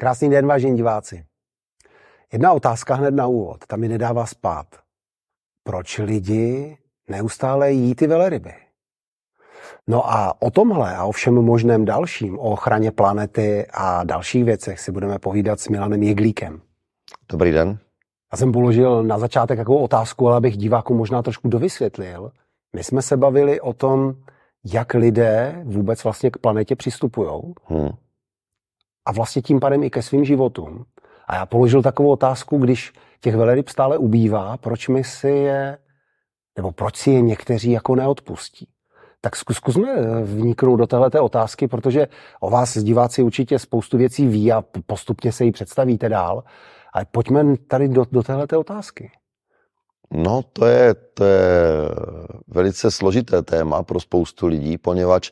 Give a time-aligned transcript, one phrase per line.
[0.00, 1.24] Krásný den, vážení diváci.
[2.32, 4.66] Jedna otázka hned na úvod, ta mi nedává spát.
[5.64, 6.78] Proč lidi
[7.08, 8.54] neustále jí ty veleryby?
[9.86, 14.80] No a o tomhle a o všem možném dalším, o ochraně planety a dalších věcech
[14.80, 16.60] si budeme povídat s Milanem Jeglíkem.
[17.28, 17.78] Dobrý den.
[18.32, 22.32] Já jsem položil na začátek takovou otázku, ale abych divákům možná trošku dovysvětlil.
[22.76, 24.14] My jsme se bavili o tom,
[24.64, 27.54] jak lidé vůbec vlastně k planetě přistupují.
[27.64, 27.90] Hmm.
[29.08, 30.84] A vlastně tím pádem i ke svým životům.
[31.28, 35.78] A já položil takovou otázku, když těch veleryb stále ubývá, proč my si je,
[36.56, 38.68] nebo proč si je někteří jako neodpustí.
[39.20, 42.08] Tak zkus, zkusme vniknout do této otázky, protože
[42.40, 46.44] o vás diváci určitě spoustu věcí ví a postupně se ji představíte dál.
[46.92, 49.10] Ale pojďme tady do, do této otázky.
[50.10, 51.48] No, to je, to je
[52.48, 55.30] velice složité téma pro spoustu lidí, poněvadž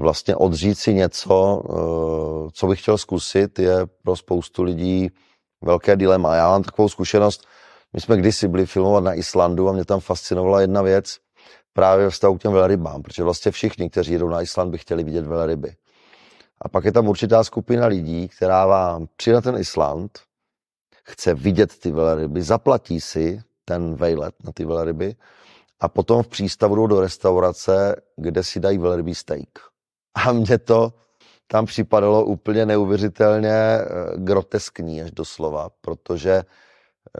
[0.00, 5.10] vlastně odřít si něco, eh, co bych chtěl zkusit, je pro spoustu lidí
[5.64, 6.34] velké dilema.
[6.34, 7.46] Já mám takovou zkušenost,
[7.92, 11.18] my jsme kdysi byli filmovat na Islandu a mě tam fascinovala jedna věc
[11.72, 15.04] právě ve vztahu k těm velrybám, protože vlastně všichni, kteří jedou na Island, by chtěli
[15.04, 15.76] vidět velryby.
[16.62, 20.18] A pak je tam určitá skupina lidí, která vám přijde na ten Island,
[21.04, 25.16] chce vidět ty velryby, zaplatí si ten vejlet na ty velryby
[25.80, 29.48] a potom v přístavu jdou do restaurace, kde si dají velrybí steak.
[30.16, 30.92] A mně to
[31.46, 33.84] tam připadalo úplně neuvěřitelně eh,
[34.16, 36.42] groteskní až doslova, protože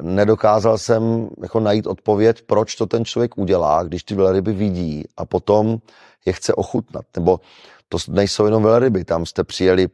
[0.01, 5.25] nedokázal jsem jako najít odpověď, proč to ten člověk udělá, když ty velryby vidí a
[5.25, 5.79] potom
[6.27, 7.05] je chce ochutnat.
[7.17, 7.41] Nebo
[7.89, 9.89] to nejsou jenom velryby, tam jste přijeli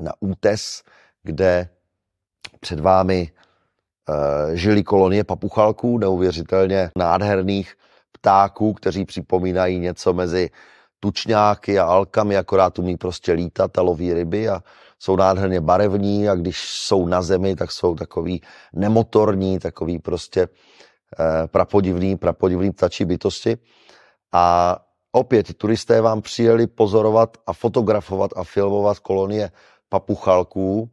[0.00, 0.82] na útes,
[1.22, 1.68] kde
[2.60, 7.74] před vámi e, žili kolonie papuchalků, neuvěřitelně nádherných
[8.12, 10.50] ptáků, kteří připomínají něco mezi
[11.00, 14.62] tučňáky a alkami, akorát umí prostě lítat a loví ryby a
[14.98, 18.42] jsou nádherně barevní a když jsou na zemi, tak jsou takový
[18.72, 20.48] nemotorní, takový prostě
[21.20, 23.56] eh, prapodivný, prapodivný ptačí bytosti.
[24.32, 24.76] A
[25.12, 29.50] opět turisté vám přijeli pozorovat a fotografovat a filmovat kolonie
[29.88, 30.90] papuchalků,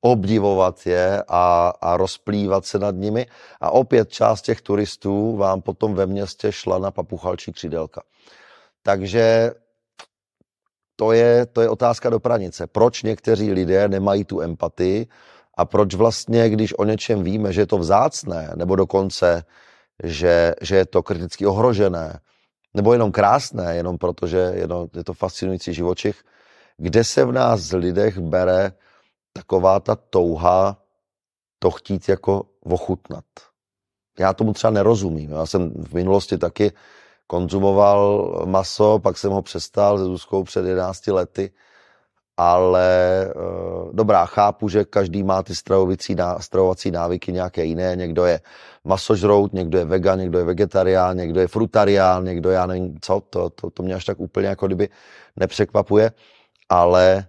[0.00, 3.26] obdivovat je a, a rozplývat se nad nimi.
[3.60, 8.02] A opět část těch turistů vám potom ve městě šla na papuchalčí křidelka.
[8.86, 9.50] Takže
[10.96, 12.66] to je, to je otázka do pranice.
[12.66, 15.06] Proč někteří lidé nemají tu empatii
[15.58, 19.42] a proč vlastně, když o něčem víme, že je to vzácné, nebo dokonce,
[20.04, 22.20] že, že je to kriticky ohrožené,
[22.74, 26.22] nebo jenom krásné, jenom protože je, je to fascinující živočich,
[26.76, 28.72] kde se v nás lidech bere
[29.32, 30.78] taková ta touha
[31.58, 33.24] to chtít jako ochutnat.
[34.18, 35.30] Já tomu třeba nerozumím.
[35.30, 36.72] Já jsem v minulosti taky
[37.26, 41.50] konzumoval maso, pak jsem ho přestal se Zuzkou před 11 lety,
[42.36, 43.32] ale e,
[43.92, 45.54] dobrá, chápu, že každý má ty
[46.38, 48.40] stravovací návyky nějaké jiné, někdo je
[48.84, 53.50] masožrout, někdo je vegan, někdo je vegetarián, někdo je frutarián, někdo já nevím co, to,
[53.50, 54.88] to, to mě až tak úplně jako kdyby
[55.36, 56.12] nepřekvapuje,
[56.68, 57.26] ale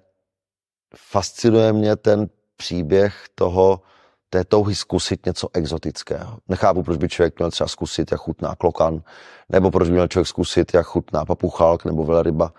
[0.95, 3.81] fascinuje mě ten příběh toho,
[4.29, 6.37] té touhy zkusit něco exotického.
[6.47, 9.01] Nechápu, proč by člověk měl třeba zkusit, jak chutná klokan,
[9.49, 12.53] nebo proč by měl člověk zkusit, jak chutná papuchalk nebo velryba,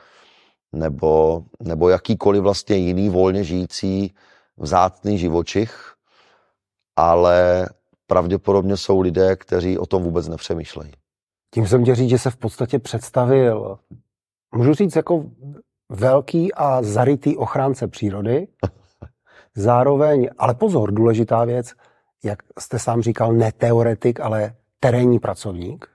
[0.73, 4.15] nebo, nebo jakýkoliv vlastně jiný volně žijící
[4.57, 5.95] vzácný živočich,
[6.97, 7.69] ale
[8.07, 10.93] pravděpodobně jsou lidé, kteří o tom vůbec nepřemýšlejí.
[11.55, 13.79] Tím jsem tě říct, že se v podstatě představil,
[14.55, 15.25] můžu říct, jako
[15.89, 18.49] velký a zarytý ochránce přírody,
[19.59, 21.73] Zároveň, ale pozor, důležitá věc,
[22.25, 25.89] jak jste sám říkal, ne teoretik, ale terénní pracovník.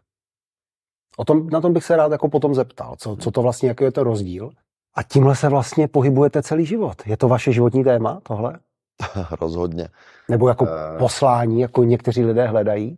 [1.17, 3.83] O tom, na tom bych se rád jako potom zeptal, co, co to vlastně, jaký
[3.83, 4.49] je to rozdíl.
[4.95, 7.01] A tímhle se vlastně pohybujete celý život.
[7.05, 8.59] Je to vaše životní téma, tohle?
[9.41, 9.87] Rozhodně.
[10.29, 10.69] Nebo jako uh...
[10.97, 12.97] poslání, jako někteří lidé hledají?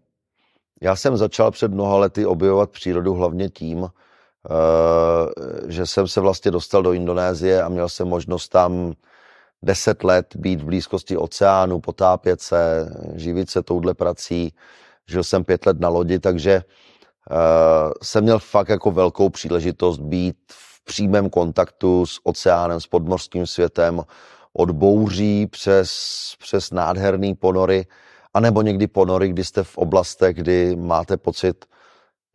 [0.81, 3.89] Já jsem začal před mnoha lety objevovat přírodu hlavně tím, uh,
[5.67, 8.93] že jsem se vlastně dostal do Indonésie a měl jsem možnost tam
[9.65, 14.53] deset let být v blízkosti oceánu, potápět se, živit se touhle prací.
[15.09, 16.63] Žil jsem pět let na lodi, takže
[17.31, 23.47] uh, jsem měl fakt jako velkou příležitost být v přímém kontaktu s oceánem, s podmorským
[23.47, 24.01] světem,
[24.53, 25.89] od bouří přes,
[26.39, 27.87] přes nádherný ponory,
[28.33, 31.65] anebo někdy ponory, kdy jste v oblastech, kdy máte pocit,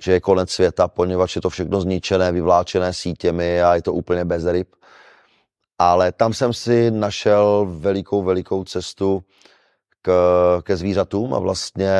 [0.02, 4.24] že je konec světa, poněvadž je to všechno zničené, vyvláčené sítěmi a je to úplně
[4.24, 4.68] bez ryb
[5.80, 9.22] ale tam jsem si našel velikou, velikou cestu
[10.02, 10.10] k,
[10.62, 11.92] ke zvířatům a vlastně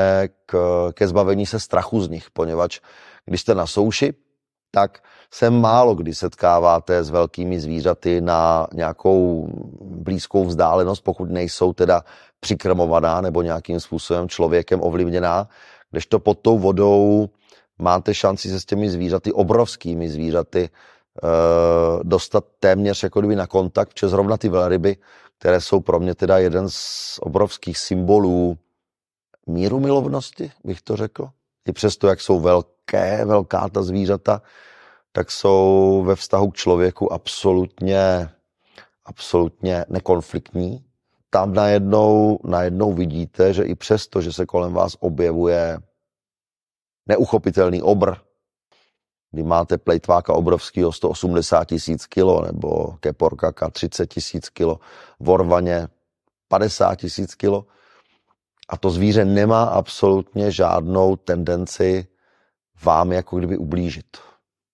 [0.46, 0.54] k,
[0.92, 2.80] ke zbavení se strachu z nich, poněvadž
[3.24, 4.14] když jste na souši,
[4.70, 4.98] tak
[5.32, 9.48] se málo kdy setkáváte s velkými zvířaty na nějakou
[9.80, 12.04] blízkou vzdálenost, pokud nejsou teda
[12.40, 15.48] přikrmovaná nebo nějakým způsobem člověkem ovlivněná,
[16.08, 17.28] to pod tou vodou
[17.78, 20.70] máte šanci se s těmi zvířaty, obrovskými zvířaty,
[22.02, 24.96] dostat téměř jako kdyby na kontakt, protože zrovna ty velryby,
[25.38, 28.58] které jsou pro mě teda jeden z obrovských symbolů
[29.46, 31.28] míru milovnosti, bych to řekl.
[31.68, 34.42] I přesto, jak jsou velké, velká ta zvířata,
[35.12, 38.28] tak jsou ve vztahu k člověku absolutně,
[39.04, 40.84] absolutně nekonfliktní.
[41.30, 45.78] Tam najednou, najednou vidíte, že i přesto, že se kolem vás objevuje
[47.06, 48.14] neuchopitelný obr,
[49.32, 54.80] kdy máte plejtváka obrovského 180 tisíc kilo nebo keporkaka 30 tisíc kilo,
[55.20, 55.88] vorvaně
[56.48, 57.64] 50 tisíc kilo.
[58.68, 62.06] A to zvíře nemá absolutně žádnou tendenci
[62.84, 64.16] vám jako kdyby ublížit.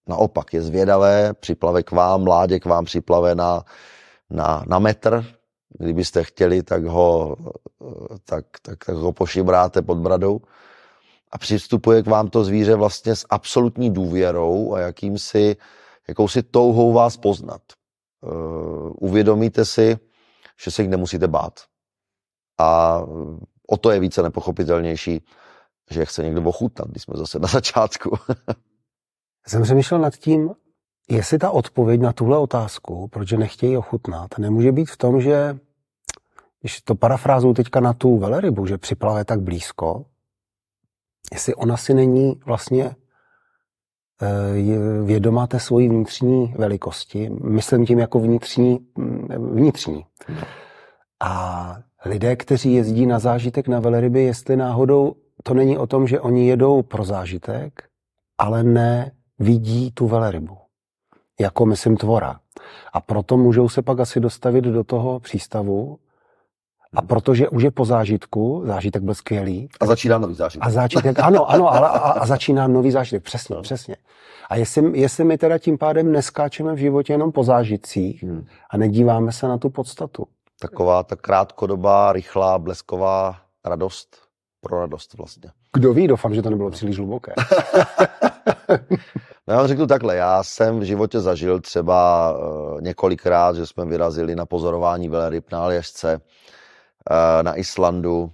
[0.08, 3.64] Naopak je zvědavé, připlave k vám, mládě k vám připlave na,
[4.30, 5.24] na, na metr,
[5.78, 7.36] kdybyste chtěli, tak ho,
[8.24, 10.40] tak, tak, tak ho pošibráte pod bradou
[11.32, 15.56] a přistupuje k vám to zvíře vlastně s absolutní důvěrou a jakýmsi,
[16.08, 17.62] jakousi touhou vás poznat.
[18.20, 19.98] Uh, uvědomíte si,
[20.64, 21.60] že se jich nemusíte bát.
[22.58, 23.00] A
[23.68, 25.24] o to je více nepochopitelnější,
[25.90, 28.18] že chce někdo ochutnat, když jsme zase na začátku.
[29.46, 30.50] Jsem přemýšlel nad tím,
[31.10, 35.58] jestli ta odpověď na tuhle otázku, proč nechtějí ochutnat, nemůže být v tom, že
[36.60, 40.04] když to parafrázuju teďka na tu velerybu, že připlave tak blízko,
[41.32, 42.96] jestli ona si není vlastně
[44.22, 50.04] eh, vědomá té svojí vnitřní velikosti, myslím tím jako vnitřní, mm, vnitřní.
[51.20, 56.20] A lidé, kteří jezdí na zážitek na veleryby, jestli náhodou to není o tom, že
[56.20, 57.88] oni jedou pro zážitek,
[58.38, 60.58] ale ne vidí tu velerybu.
[61.40, 62.40] Jako, myslím, tvora.
[62.92, 65.98] A proto můžou se pak asi dostavit do toho přístavu
[66.96, 69.68] a protože už je po zážitku, zážitek byl skvělý.
[69.80, 70.66] A začíná nový zážitek.
[70.66, 73.62] A zážitek, ano, ano, ale a, a začíná nový zážitek, přesně, no.
[73.62, 73.96] přesně.
[74.50, 78.46] A jestli, jestli my teda tím pádem neskáčeme v životě jenom po zážitcích hmm.
[78.70, 80.26] a nedíváme se na tu podstatu.
[80.60, 84.16] Taková ta krátkodobá, rychlá, blesková radost
[84.60, 85.50] pro radost vlastně.
[85.72, 87.32] Kdo ví, doufám, že to nebylo příliš hluboké.
[89.46, 93.84] no já vám řeknu takhle, já jsem v životě zažil třeba uh, několikrát, že jsme
[93.84, 96.20] vyrazili na pozorování veleryb na Aljašce,
[97.42, 98.32] na Islandu,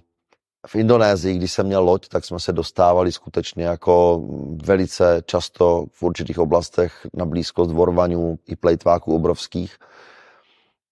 [0.67, 4.23] v Indonésii, když jsem měl loď, tak jsme se dostávali skutečně jako
[4.65, 9.77] velice často v určitých oblastech na blízkost vorvaňů i plejtváků obrovských.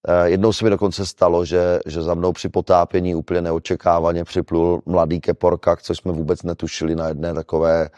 [0.07, 4.81] Eh, jednou se mi dokonce stalo, že, že za mnou při potápění úplně neočekávaně připlul
[4.85, 7.89] mladý keporkak, což jsme vůbec netušili na jedné takové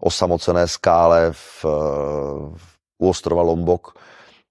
[0.00, 1.64] osamocené skále v,
[2.56, 3.94] v, u ostrova Lombok,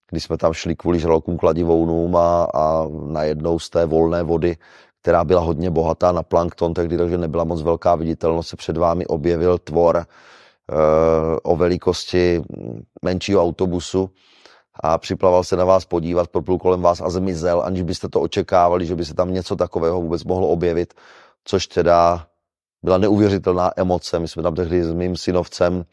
[0.09, 4.57] kdy jsme tam šli kvůli žralokům kladivounům a, a najednou z té volné vody,
[5.01, 9.05] která byla hodně bohatá na plankton, tehdy, takže nebyla moc velká viditelnost, se před vámi
[9.05, 10.05] objevil tvor e,
[11.43, 12.41] o velikosti
[13.05, 14.09] menšího autobusu
[14.83, 18.85] a připlaval se na vás podívat, proplul kolem vás a zmizel, aniž byste to očekávali,
[18.85, 20.93] že by se tam něco takového vůbec mohlo objevit,
[21.43, 22.25] což teda
[22.83, 24.19] byla neuvěřitelná emoce.
[24.19, 25.85] My jsme tam tehdy s mým synovcem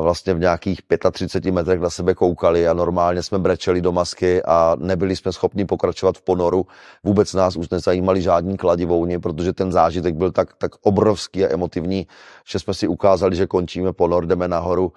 [0.00, 0.80] vlastně v nějakých
[1.12, 5.64] 35 metrech na sebe koukali a normálně jsme brečeli do masky a nebyli jsme schopni
[5.64, 6.66] pokračovat v ponoru.
[7.04, 12.06] Vůbec nás už nezajímali žádní kladivouni, protože ten zážitek byl tak, tak obrovský a emotivní,
[12.48, 14.92] že jsme si ukázali, že končíme ponor, jdeme nahoru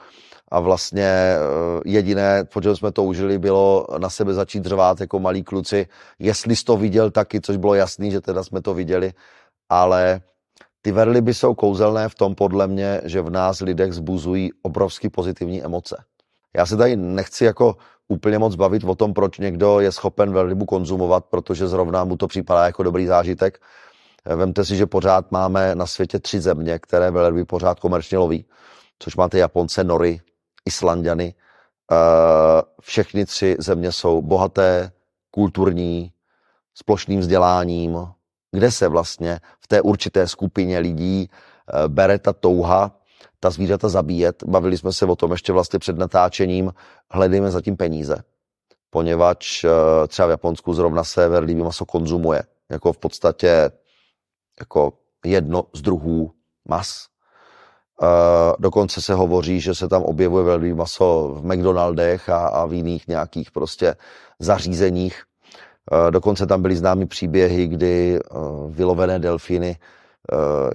[0.52, 1.38] a vlastně eh,
[1.86, 5.88] jediné, protože jsme to užili, bylo na sebe začít řvát jako malí kluci,
[6.20, 9.14] jestli jsi to viděl taky, což bylo jasný, že teda jsme to viděli,
[9.70, 10.22] ale
[10.88, 15.64] ty verliby jsou kouzelné v tom podle mě, že v nás lidech zbuzují obrovský pozitivní
[15.64, 16.04] emoce.
[16.56, 17.76] Já se tady nechci jako
[18.08, 22.28] úplně moc bavit o tom, proč někdo je schopen velrybu konzumovat, protože zrovna mu to
[22.28, 23.60] připadá jako dobrý zážitek.
[24.26, 28.46] Vemte si, že pořád máme na světě tři země, které velryby pořád komerčně loví,
[29.00, 30.22] což máte Japonce, Nory,
[30.66, 31.34] Islandiany.
[31.92, 34.92] Eh, všechny tři země jsou bohaté,
[35.32, 36.12] kulturní,
[36.76, 38.08] s plošným vzděláním,
[38.52, 42.92] kde se vlastně v té určité skupině lidí eh, bere ta touha
[43.40, 44.44] ta zvířata zabíjet.
[44.44, 46.74] Bavili jsme se o tom ještě vlastně před natáčením,
[47.12, 48.24] hledejme zatím peníze.
[48.90, 52.44] Poněvadž eh, třeba v Japonsku zrovna se verlivý maso konzumuje.
[52.70, 53.72] Jako v podstatě
[54.60, 54.94] jako
[55.26, 56.32] jedno z druhů
[56.70, 57.08] mas.
[58.02, 58.08] Uh,
[58.60, 63.08] dokonce se hovoří, že se tam objevuje velmi maso v McDonaldech a, a v jiných
[63.08, 63.96] nějakých prostě
[64.40, 65.24] zařízeních.
[65.92, 69.78] Uh, dokonce tam byly známy příběhy, kdy uh, vylovené delfíny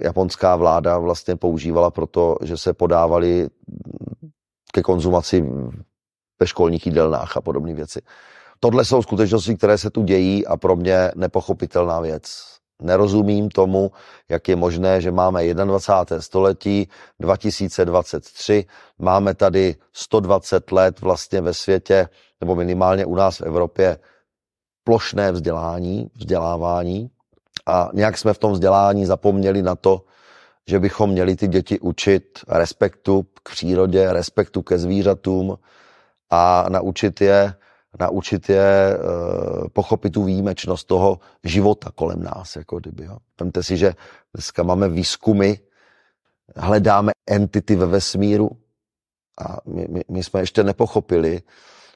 [0.01, 3.47] japonská vláda vlastně používala proto, že se podávali
[4.73, 5.45] ke konzumaci
[6.39, 8.01] ve školních jídelnách a podobné věci.
[8.59, 12.23] Tohle jsou skutečnosti, které se tu dějí a pro mě nepochopitelná věc.
[12.81, 13.91] Nerozumím tomu,
[14.29, 16.21] jak je možné, že máme 21.
[16.21, 16.89] století
[17.19, 18.65] 2023,
[18.99, 22.09] máme tady 120 let vlastně ve světě,
[22.41, 23.97] nebo minimálně u nás v Evropě,
[24.83, 27.09] plošné vzdělání, vzdělávání
[27.65, 30.05] a nějak jsme v tom vzdělání zapomněli na to,
[30.67, 35.57] že bychom měli ty děti učit respektu k přírodě, respektu ke zvířatům
[36.29, 37.53] a naučit je,
[37.99, 42.55] naučit je uh, pochopit tu výjimečnost toho života kolem nás.
[42.55, 43.17] Jako kdyby, jo.
[43.39, 43.93] Vemte si, že
[44.33, 45.53] dneska máme výzkumy,
[46.55, 48.49] hledáme entity ve vesmíru
[49.45, 51.41] a my, my, my jsme ještě nepochopili,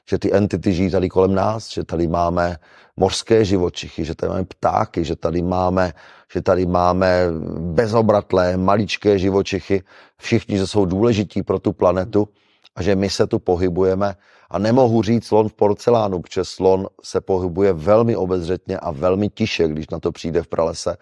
[0.08, 2.56] že ty entity žijí tady kolem nás, že tady máme
[2.96, 5.92] mořské živočichy, že tady máme ptáky, že tady máme,
[6.32, 7.26] že tady máme
[7.58, 9.82] bezobratlé, maličké živočichy,
[10.18, 12.28] všichni, že jsou důležití pro tu planetu
[12.76, 14.14] a že my se tu pohybujeme.
[14.50, 19.68] A nemohu říct slon v porcelánu, protože slon se pohybuje velmi obezřetně a velmi tiše,
[19.68, 20.96] když na to přijde v pralese.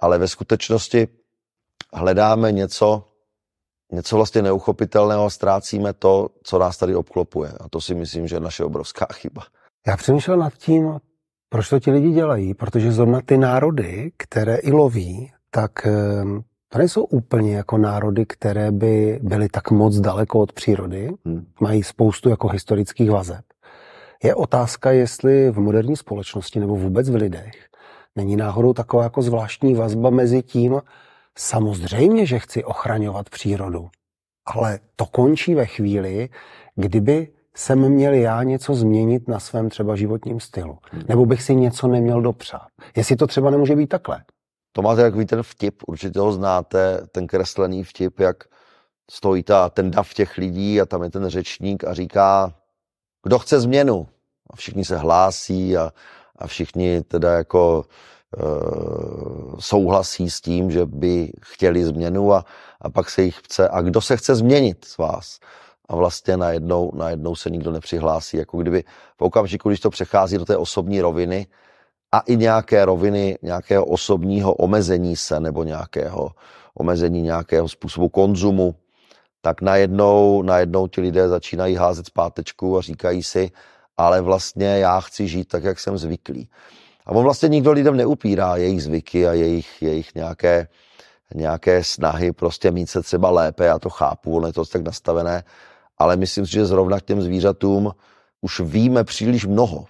[0.00, 1.08] Ale ve skutečnosti
[1.92, 3.13] hledáme něco,
[3.92, 7.50] něco vlastně neuchopitelného ztrácíme to, co nás tady obklopuje.
[7.60, 9.42] A to si myslím, že je naše obrovská chyba.
[9.86, 10.98] Já přemýšlel nad tím,
[11.48, 16.78] proč to ti lidi dělají, protože zrovna ty národy, které i loví, tak ehm, to
[16.78, 21.46] nejsou úplně jako národy, které by byly tak moc daleko od přírody, hmm.
[21.60, 23.44] mají spoustu jako historických vazeb.
[24.24, 27.54] Je otázka, jestli v moderní společnosti nebo vůbec v lidech
[28.16, 30.80] není náhodou taková jako zvláštní vazba mezi tím,
[31.38, 33.90] samozřejmě, že chci ochraňovat přírodu,
[34.46, 36.28] ale to končí ve chvíli,
[36.74, 40.78] kdyby jsem měl já něco změnit na svém třeba životním stylu.
[40.90, 41.02] Hmm.
[41.08, 42.68] Nebo bych si něco neměl dopřát.
[42.96, 44.24] Jestli to třeba nemůže být takhle.
[44.72, 48.44] To máte jak ten vtip, určitě ho znáte, ten kreslený vtip, jak
[49.10, 52.54] stojí ta, ten dav těch lidí a tam je ten řečník a říká,
[53.22, 54.08] kdo chce změnu?
[54.50, 55.92] A všichni se hlásí a,
[56.36, 57.84] a všichni teda jako
[59.58, 62.44] souhlasí s tím, že by chtěli změnu a,
[62.80, 65.38] a pak se jich chce, a kdo se chce změnit z vás?
[65.88, 68.36] a vlastně najednou, najednou se nikdo nepřihlásí.
[68.36, 68.84] Jako kdyby
[69.16, 71.46] v okamžiku, když to přechází do té osobní roviny
[72.12, 76.30] a i nějaké roviny nějakého osobního omezení se nebo nějakého
[76.74, 78.74] omezení nějakého způsobu konzumu,
[79.40, 83.50] tak najednou, najednou ti lidé začínají házet zpátečku a říkají si,
[83.96, 86.48] ale vlastně já chci žít tak, jak jsem zvyklý.
[87.06, 90.68] A on vlastně nikdo lidem neupírá jejich zvyky a jejich, jejich nějaké,
[91.34, 95.44] nějaké snahy prostě mít se třeba lépe, já to chápu, ono je to tak nastavené,
[95.98, 97.92] ale myslím si, že zrovna k těm zvířatům
[98.40, 99.86] už víme příliš mnoho.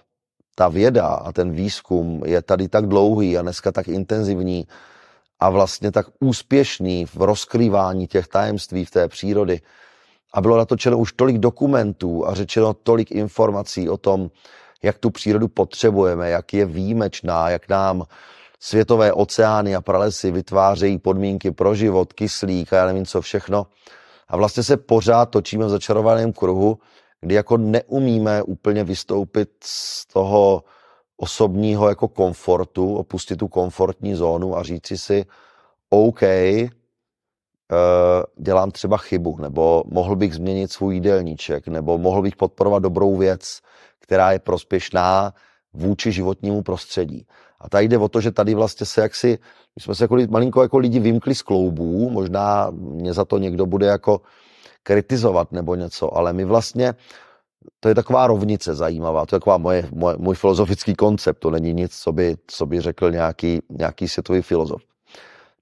[0.55, 4.67] Ta věda a ten výzkum je tady tak dlouhý a dneska tak intenzivní
[5.39, 9.61] a vlastně tak úspěšný v rozkrývání těch tajemství v té přírody.
[10.33, 14.29] A bylo natočeno už tolik dokumentů a řečeno tolik informací o tom,
[14.85, 18.03] jak tu přírodu potřebujeme, jak je výjimečná, jak nám
[18.59, 23.67] světové oceány a pralesy vytvářejí podmínky pro život, kyslík a já nevím co všechno,
[24.27, 26.77] a vlastně se pořád točíme v začarovaném kruhu,
[27.21, 30.63] kdy jako neumíme úplně vystoupit z toho
[31.17, 35.25] osobního jako komfortu, opustit tu komfortní zónu a říci si,
[35.89, 36.69] OK, eh,
[38.37, 43.59] dělám třeba chybu, nebo mohl bych změnit svůj jídelníček, nebo mohl bych podporovat dobrou věc,
[44.05, 45.33] která je prospěšná
[45.73, 47.27] vůči životnímu prostředí.
[47.59, 49.39] A tady jde o to, že tady vlastně se jaksi,
[49.75, 53.65] my jsme se jako malinko jako lidi vymkli z kloubů, možná mě za to někdo
[53.65, 54.21] bude jako
[54.83, 56.93] kritizovat nebo něco, ale my vlastně,
[57.79, 61.73] to je taková rovnice zajímavá, to je taková moje, moje, můj filozofický koncept, to není
[61.73, 64.81] nic, co by, co by řekl nějaký, nějaký světový filozof.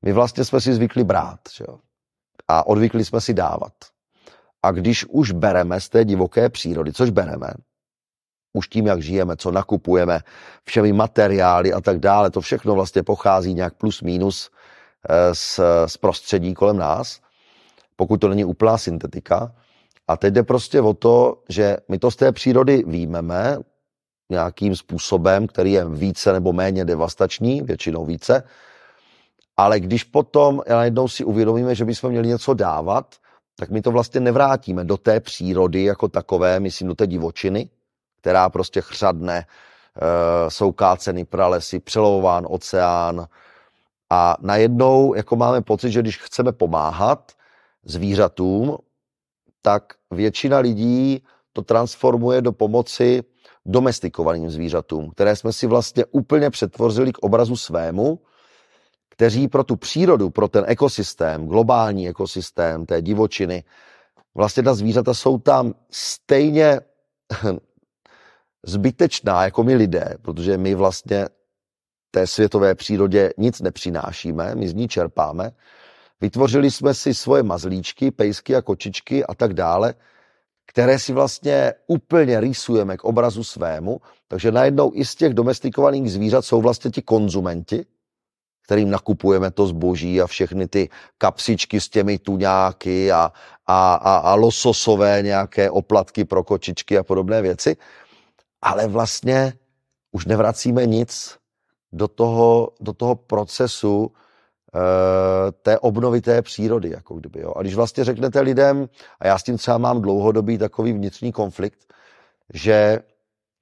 [0.02, 1.80] My vlastně jsme si zvykli brát, že jo?
[2.48, 3.74] a odvykli jsme si dávat.
[4.64, 7.48] A když už bereme z té divoké přírody, což bereme,
[8.54, 10.20] už tím, jak žijeme, co nakupujeme,
[10.64, 14.50] všemi materiály a tak dále, to všechno vlastně pochází nějak plus minus
[15.10, 17.20] eh, z, z prostředí kolem nás,
[17.96, 19.56] pokud to není úplná syntetika.
[20.08, 23.58] A teď jde prostě o to, že my to z té přírody výjmeme
[24.30, 28.44] nějakým způsobem, který je více nebo méně devastační, většinou více,
[29.58, 33.16] ale když potom najednou si uvědomíme, že bychom měli něco dávat,
[33.56, 37.70] tak my to vlastně nevrátíme do té přírody jako takové, myslím do té divočiny,
[38.24, 43.27] která prostě chřadne, eh, jsou káceny pralesy, přelovován oceán.
[44.10, 47.32] A najednou jako máme pocit, že když chceme pomáhat
[47.84, 48.77] zvířatům,
[49.62, 53.24] tak většina lidí to transformuje do pomoci
[53.65, 58.20] domestikovaným zvířatům, které jsme si vlastně úplně přetvořili k obrazu svému,
[59.10, 63.63] kteří pro tu přírodu, pro ten ekosystém, globální ekosystém té divočiny,
[64.36, 66.80] vlastně ta zvířata jsou tam stejně
[68.65, 71.27] zbytečná jako my lidé, protože my vlastně
[72.12, 75.51] té světové přírodě nic nepřinášíme, my z ní čerpáme.
[76.22, 79.93] Vytvořili jsme si svoje mazlíčky, pejsky a kočičky a tak dále,
[80.65, 86.46] které si vlastně úplně rýsujeme k obrazu svému, takže najednou i z těch domestikovaných zvířat
[86.46, 87.86] jsou vlastně ti konzumenti,
[88.63, 93.32] kterým nakupujeme to zboží a všechny ty kapsičky s těmi tuňáky a,
[93.67, 97.77] a, a, a lososové nějaké oplatky pro kočičky a podobné věci.
[98.63, 99.53] Ale vlastně
[100.12, 101.38] už nevracíme nic
[101.91, 106.89] do toho, do toho procesu e, té obnovité přírody.
[106.89, 107.53] Jako kdyby, jo.
[107.55, 108.89] A když vlastně řeknete lidem,
[109.20, 111.93] a já s tím třeba mám dlouhodobý takový vnitřní konflikt,
[112.53, 113.00] že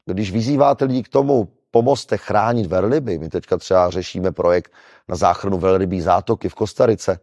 [0.06, 4.72] když vyzýváte lidi k tomu, pomozte chránit velryby, my teďka třeba řešíme projekt
[5.08, 7.20] na záchranu velrybí zátoky v Kostarice,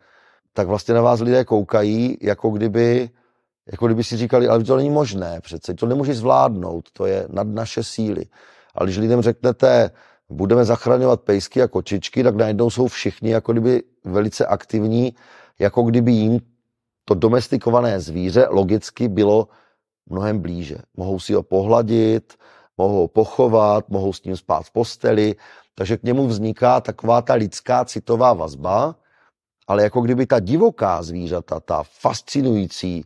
[0.52, 3.10] tak vlastně na vás lidé koukají, jako kdyby,
[3.72, 7.46] jako kdyby si říkali, ale to není možné přece, to nemůžeš zvládnout, to je nad
[7.46, 8.24] naše síly.
[8.74, 9.90] Ale když lidem řeknete,
[10.28, 15.14] budeme zachraňovat pejsky a kočičky, tak najednou jsou všichni jako kdyby velice aktivní,
[15.58, 16.40] jako kdyby jim
[17.04, 19.48] to domestikované zvíře logicky bylo
[20.10, 20.76] mnohem blíže.
[20.96, 22.34] Mohou si ho pohladit,
[22.78, 25.34] mohou ho pochovat, mohou s ním spát v posteli,
[25.74, 28.94] takže k němu vzniká taková ta lidská citová vazba,
[29.66, 33.04] ale jako kdyby ta divoká zvířata, ta fascinující,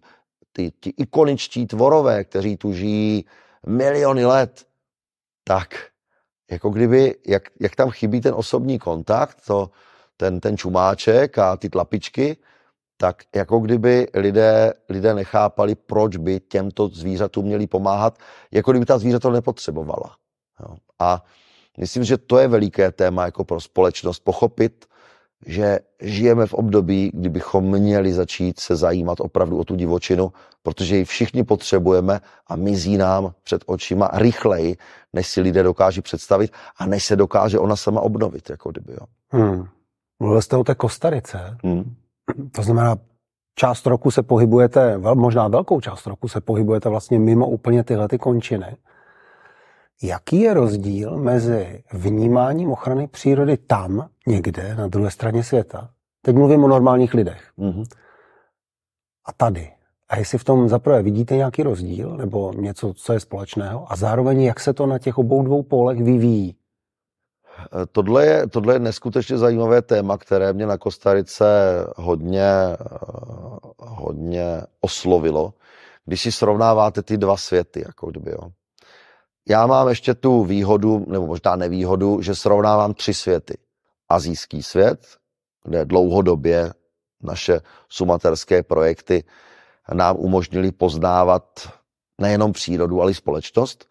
[0.52, 3.24] ty, ty ikoničtí tvorové, kteří tu žijí
[3.66, 4.66] miliony let,
[5.44, 5.74] tak
[6.50, 9.70] jako kdyby, jak, jak tam chybí ten osobní kontakt, to,
[10.16, 12.36] ten, ten čumáček a ty tlapičky,
[12.96, 18.18] tak jako kdyby lidé, lidé nechápali, proč by těmto zvířatům měli pomáhat,
[18.50, 20.16] jako kdyby ta zvířata nepotřebovala.
[20.60, 20.76] Jo.
[20.98, 21.24] A
[21.78, 24.86] myslím, že to je veliké téma jako pro společnost pochopit,
[25.46, 30.32] že žijeme v období, kdy bychom měli začít se zajímat opravdu o tu divočinu,
[30.62, 34.76] protože ji všichni potřebujeme a mizí nám před očima rychleji,
[35.12, 38.50] než si lidé dokáží představit a než se dokáže ona sama obnovit.
[38.50, 39.06] Jako kdyby, jo.
[39.30, 39.66] Hmm.
[40.20, 41.56] Mluvil jste o té Kostarice.
[41.64, 41.94] Hmm.
[42.52, 42.96] To znamená,
[43.54, 48.18] část roku se pohybujete, možná velkou část roku se pohybujete vlastně mimo úplně tyhle ty
[48.18, 48.76] končiny.
[50.02, 55.90] Jaký je rozdíl mezi vnímáním ochrany přírody tam, někde, na druhé straně světa?
[56.22, 57.52] Teď mluvím o normálních lidech.
[57.58, 57.84] Mm-hmm.
[59.24, 59.72] A tady.
[60.08, 64.42] A jestli v tom zaprvé vidíte nějaký rozdíl, nebo něco, co je společného, a zároveň
[64.42, 66.56] jak se to na těch obou dvou polech vyvíjí?
[67.92, 71.44] Tohle je, tohle je neskutečně zajímavé téma, které mě na Kostarice
[71.96, 72.50] hodně,
[73.78, 75.54] hodně oslovilo,
[76.04, 77.82] když si srovnáváte ty dva světy.
[77.86, 78.50] Jako kdyby, jo.
[79.48, 83.58] Já mám ještě tu výhodu, nebo možná nevýhodu, že srovnávám tři světy.
[84.08, 85.06] Azijský svět,
[85.64, 86.72] kde dlouhodobě
[87.22, 89.24] naše sumaterské projekty
[89.94, 91.68] nám umožnili poznávat
[92.20, 93.88] nejenom přírodu, ale i společnost.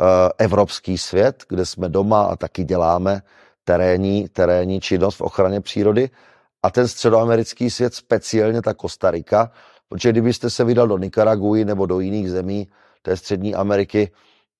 [0.00, 3.22] Eh, evropský svět, kde jsme doma a taky děláme
[3.64, 6.10] terénní, terénní činnost v ochraně přírody
[6.62, 9.50] a ten středoamerický svět, speciálně ta Kostarika,
[9.88, 12.68] protože kdybyste se vydal do Nikaraguji nebo do jiných zemí
[13.02, 14.10] té střední Ameriky,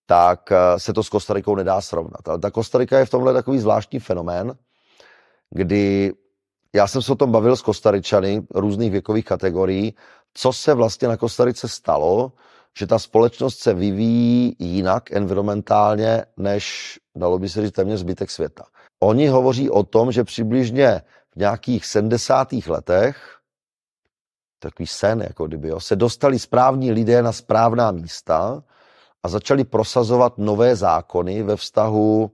[0.07, 2.29] tak eh, se to s Kostarikou nedá srovnat.
[2.29, 4.55] Ale ta Kostarika je v tomhle takový zvláštní fenomén,
[5.51, 6.13] kdy
[6.75, 9.95] já jsem se o tom bavil s Kostaričany různých věkových kategorií,
[10.35, 12.33] co se vlastně na Kostarice stalo,
[12.79, 18.65] že ta společnost se vyvíjí jinak environmentálně, než dalo by se říct téměř zbytek světa.
[19.01, 21.03] Oni hovoří o tom, že přibližně
[21.35, 22.53] v nějakých 70.
[22.67, 23.37] letech,
[24.59, 28.63] takový sen, jako kdyby, jo, se dostali správní lidé na správná místa
[29.27, 32.31] a začali prosazovat nové zákony ve vztahu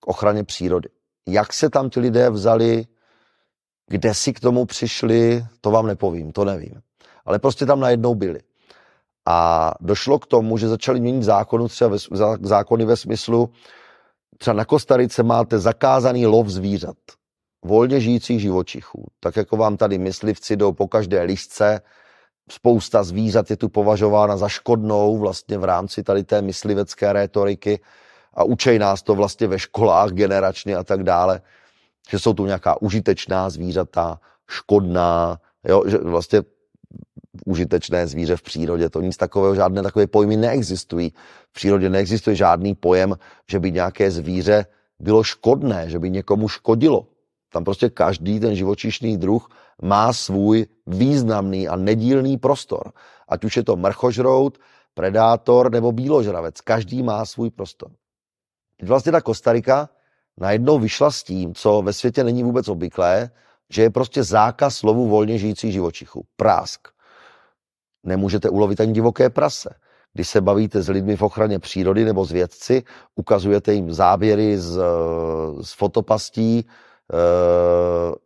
[0.00, 0.88] k ochraně přírody.
[1.28, 2.86] Jak se tam ti lidé vzali,
[3.88, 6.80] kde si k tomu přišli, to vám nepovím, to nevím.
[7.24, 8.40] Ale prostě tam najednou byli.
[9.26, 11.98] A došlo k tomu, že začali měnit zákonu, třeba ve,
[12.42, 13.50] zákony ve smyslu,
[14.38, 16.96] třeba na Kostarice máte zakázaný lov zvířat,
[17.64, 19.04] volně žijících živočichů.
[19.20, 21.80] Tak jako vám tady myslivci jdou po každé lišce,
[22.50, 27.80] spousta zvířat je tu považována za škodnou vlastně v rámci tady té myslivecké rétoriky
[28.34, 31.40] a učej nás to vlastně ve školách generačně a tak dále,
[32.10, 36.42] že jsou tu nějaká užitečná zvířata, škodná, jo, že vlastně
[37.46, 38.88] užitečné zvíře v přírodě.
[38.88, 41.12] To nic takového, žádné takové pojmy neexistují.
[41.50, 43.16] V přírodě neexistuje žádný pojem,
[43.50, 44.66] že by nějaké zvíře
[44.98, 47.06] bylo škodné, že by někomu škodilo.
[47.52, 49.48] Tam prostě každý ten živočišný druh
[49.82, 52.92] má svůj významný a nedílný prostor.
[53.28, 54.58] Ať už je to mrchožrout,
[54.94, 56.60] predátor nebo bíložravec.
[56.60, 57.90] Každý má svůj prostor.
[58.80, 59.88] Teď vlastně ta Kostarika
[60.36, 63.30] najednou vyšla s tím, co ve světě není vůbec obvyklé,
[63.70, 66.24] že je prostě zákaz slovu volně žijících živočichů.
[66.36, 66.88] Prásk
[68.02, 69.74] nemůžete ulovit ani divoké prase.
[70.12, 72.82] Když se bavíte s lidmi v ochraně přírody nebo s vědci,
[73.14, 74.80] ukazujete jim záběry z,
[75.60, 76.66] z fotopastí,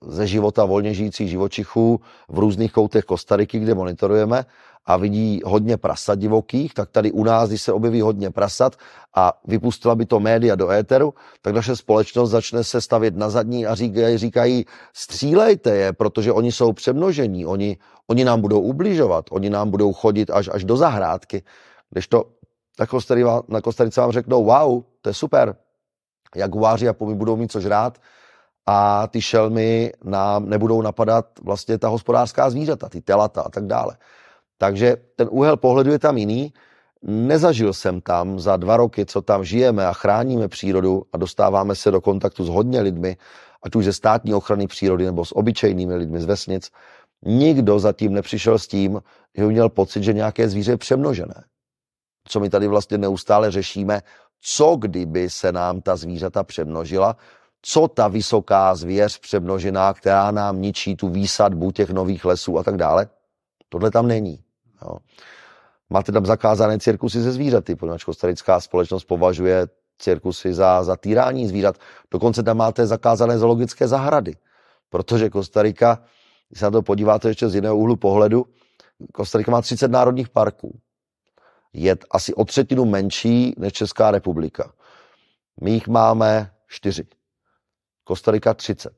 [0.07, 4.45] ze života volně žijících živočichů v různých koutech Kostariky, kde monitorujeme
[4.87, 8.77] a vidí hodně prasat divokých, tak tady u nás, když se objeví hodně prasat
[9.17, 13.67] a vypustila by to média do éteru, tak naše společnost začne se stavět na zadní
[13.67, 19.51] a říkají, říkají střílejte je, protože oni jsou přemnožení, oni, oni nám budou ubližovat, oni
[19.51, 21.43] nám budou chodit až, až do zahrádky.
[21.91, 22.25] Když to
[23.15, 25.57] na, na Kostarice vám řeknou, wow, to je super,
[26.37, 27.99] jaguáři a pomy budou mít co žrát
[28.67, 33.97] a ty šelmy nám nebudou napadat vlastně ta hospodářská zvířata, ty telata a tak dále.
[34.59, 36.53] Takže ten úhel pohledu je tam jiný.
[37.03, 41.91] Nezažil jsem tam za dva roky, co tam žijeme a chráníme přírodu a dostáváme se
[41.91, 43.17] do kontaktu s hodně lidmi,
[43.63, 46.71] ať už ze státní ochrany přírody nebo s obyčejnými lidmi z vesnic,
[47.23, 49.03] nikdo zatím nepřišel s tím,
[49.37, 51.45] že by měl pocit, že nějaké zvíře je přemnožené.
[52.29, 54.03] Co my tady vlastně neustále řešíme,
[54.41, 57.17] co kdyby se nám ta zvířata přemnožila,
[57.63, 62.77] co ta vysoká zvěř přemnožená, která nám ničí tu výsadbu těch nových lesů a tak
[62.77, 63.09] dále.
[63.69, 64.45] Tohle tam není.
[64.83, 64.97] Jo.
[65.91, 69.69] Máte tam zakázané cirkusy ze zvířaty, poněvadž kostarická společnost považuje
[69.99, 71.79] cirkusy za, týrání zvířat.
[72.11, 74.37] Dokonce tam máte zakázané zoologické zahrady,
[74.91, 76.03] protože Kostarika,
[76.49, 78.47] když se na to podíváte ještě z jiného úhlu pohledu,
[79.13, 80.79] Kostarika má 30 národních parků.
[81.73, 84.73] Je asi o třetinu menší než Česká republika.
[85.61, 87.20] My jich máme čtyři.
[88.11, 88.93] Kostarika 30.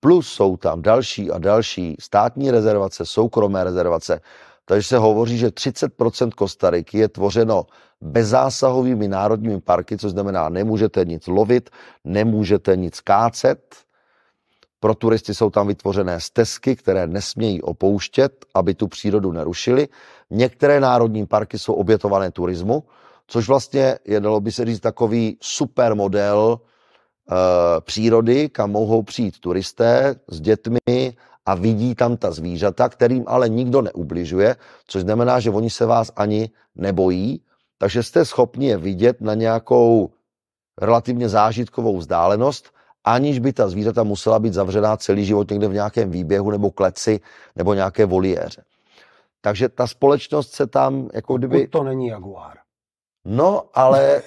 [0.00, 4.20] Plus jsou tam další a další státní rezervace, soukromé rezervace,
[4.64, 7.66] takže se hovoří, že 30% Kostariky je tvořeno
[8.00, 11.70] bezzásahovými národními parky, což znamená, nemůžete nic lovit,
[12.04, 13.76] nemůžete nic kácet.
[14.80, 19.88] Pro turisty jsou tam vytvořené stezky, které nesmějí opouštět, aby tu přírodu nerušili.
[20.30, 22.84] Některé národní parky jsou obětované turismu,
[23.26, 26.69] což vlastně je, dalo by se říct, takový super model e,
[27.80, 31.16] přírody, kam mohou přijít turisté s dětmi,
[31.46, 36.12] a vidí tam ta zvířata, kterým ale nikdo neubližuje, což znamená, že oni se vás
[36.16, 37.42] ani nebojí,
[37.78, 40.10] takže jste schopni je vidět na nějakou
[40.80, 42.70] relativně zážitkovou vzdálenost,
[43.04, 47.20] aniž by ta zvířata musela být zavřená celý život někde v nějakém výběhu nebo kleci
[47.56, 48.62] nebo nějaké voliéře.
[49.40, 51.68] Takže ta společnost se tam jako kdyby...
[51.68, 52.56] To není jaguár.
[53.24, 54.22] No, ale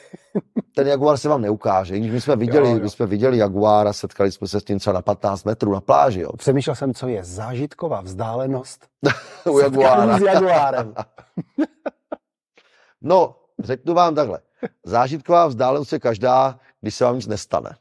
[0.76, 2.00] ten Jaguar se vám neukáže.
[2.00, 2.82] Když my jsme viděli, jo, jo.
[2.84, 6.22] My jsme viděli Jaguara, setkali jsme se s tím třeba na 15 metrů na pláži.
[6.22, 6.30] Jo.
[6.38, 8.88] Přemýšlel jsem, co je zážitková vzdálenost
[9.50, 10.18] u Jaguára.
[10.18, 10.94] s Jaguárem.
[13.02, 14.40] no, řeknu vám takhle.
[14.86, 17.76] Zážitková vzdálenost je každá, když se vám nic nestane.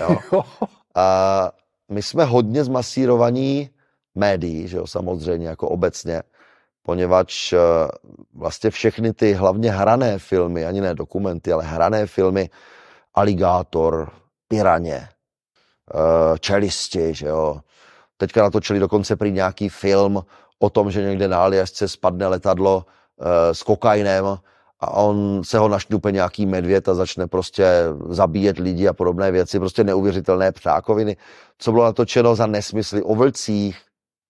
[0.00, 0.16] Jo.
[0.94, 1.52] A
[1.88, 3.70] my jsme hodně zmasírovaní
[4.14, 6.22] médií, že jo, samozřejmě, jako obecně
[6.86, 7.58] poněvadž eh,
[8.34, 12.50] vlastně všechny ty hlavně hrané filmy, ani ne dokumenty, ale hrané filmy,
[13.14, 14.10] Aligátor,
[14.48, 15.08] Piraně,
[15.94, 17.60] eh, Čelisti, že jo.
[18.16, 20.22] Teďka natočili dokonce prý nějaký film
[20.58, 24.38] o tom, že někde na Aliasce spadne letadlo eh, s kokainem
[24.80, 27.66] a on se ho našňupe nějaký medvěd a začne prostě
[28.08, 31.16] zabíjet lidi a podobné věci, prostě neuvěřitelné přákoviny,
[31.58, 33.85] co bylo natočeno za nesmysly o vlcích,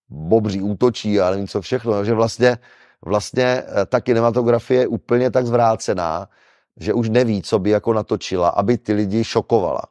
[0.08, 2.58] bobří útočí a nevím co všechno, že vlastně,
[3.04, 6.28] vlastně eh, ta kinematografie je úplně tak zvrácená,
[6.76, 9.82] že už neví, co by jako natočila, aby ty lidi šokovala.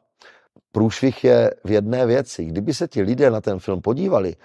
[0.72, 2.44] Průšvih je v jedné věci.
[2.44, 4.36] Kdyby se ti lidé na ten film podívali,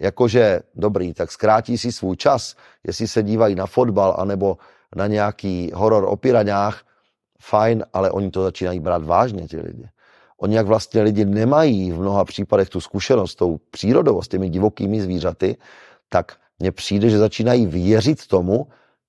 [0.00, 4.58] jakože dobrý, tak zkrátí si svůj čas, jestli se dívají na fotbal anebo
[4.96, 6.82] na nějaký horor o piraňách,
[7.42, 9.88] fajn, ale oni to začínají brát vážně, ti lidi.
[10.42, 14.48] Oni jak vlastně lidi nemají v mnoha případech tu zkušenost s tou přírodou, s těmi
[14.48, 15.56] divokými zvířaty,
[16.08, 18.66] tak mně přijde, že začínají věřit tomu,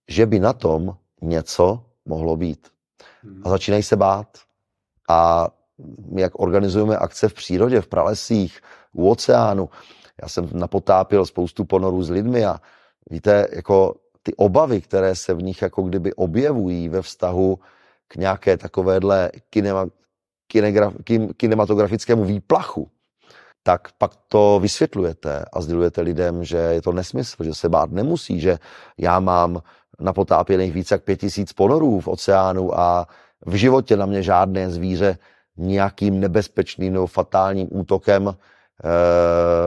[0.08, 2.68] že by na tom něco mohlo být.
[3.44, 4.28] A začínají se bát.
[5.10, 5.48] A
[6.12, 8.62] my jak organizujeme akce v přírodě, v pralesích,
[8.94, 9.70] u oceánu,
[10.22, 12.62] já jsem napotápil spoustu ponorů s lidmi a
[13.10, 17.60] víte, jako ty obavy, které se v nich jako kdyby objevují ve vztahu
[18.08, 19.86] k nějaké takovéhle kinema,
[21.38, 22.90] kinematografickému výplachu,
[23.64, 28.40] tak pak to vysvětlujete a sdělujete lidem, že je to nesmysl, že se bát nemusí,
[28.40, 28.60] že
[28.98, 29.62] já mám
[30.00, 33.08] na potápěných více jak pět tisíc ponorů v oceánu a
[33.46, 35.18] v životě na mě žádné zvíře
[35.58, 38.34] nějakým nebezpečným nebo fatálním útokem e,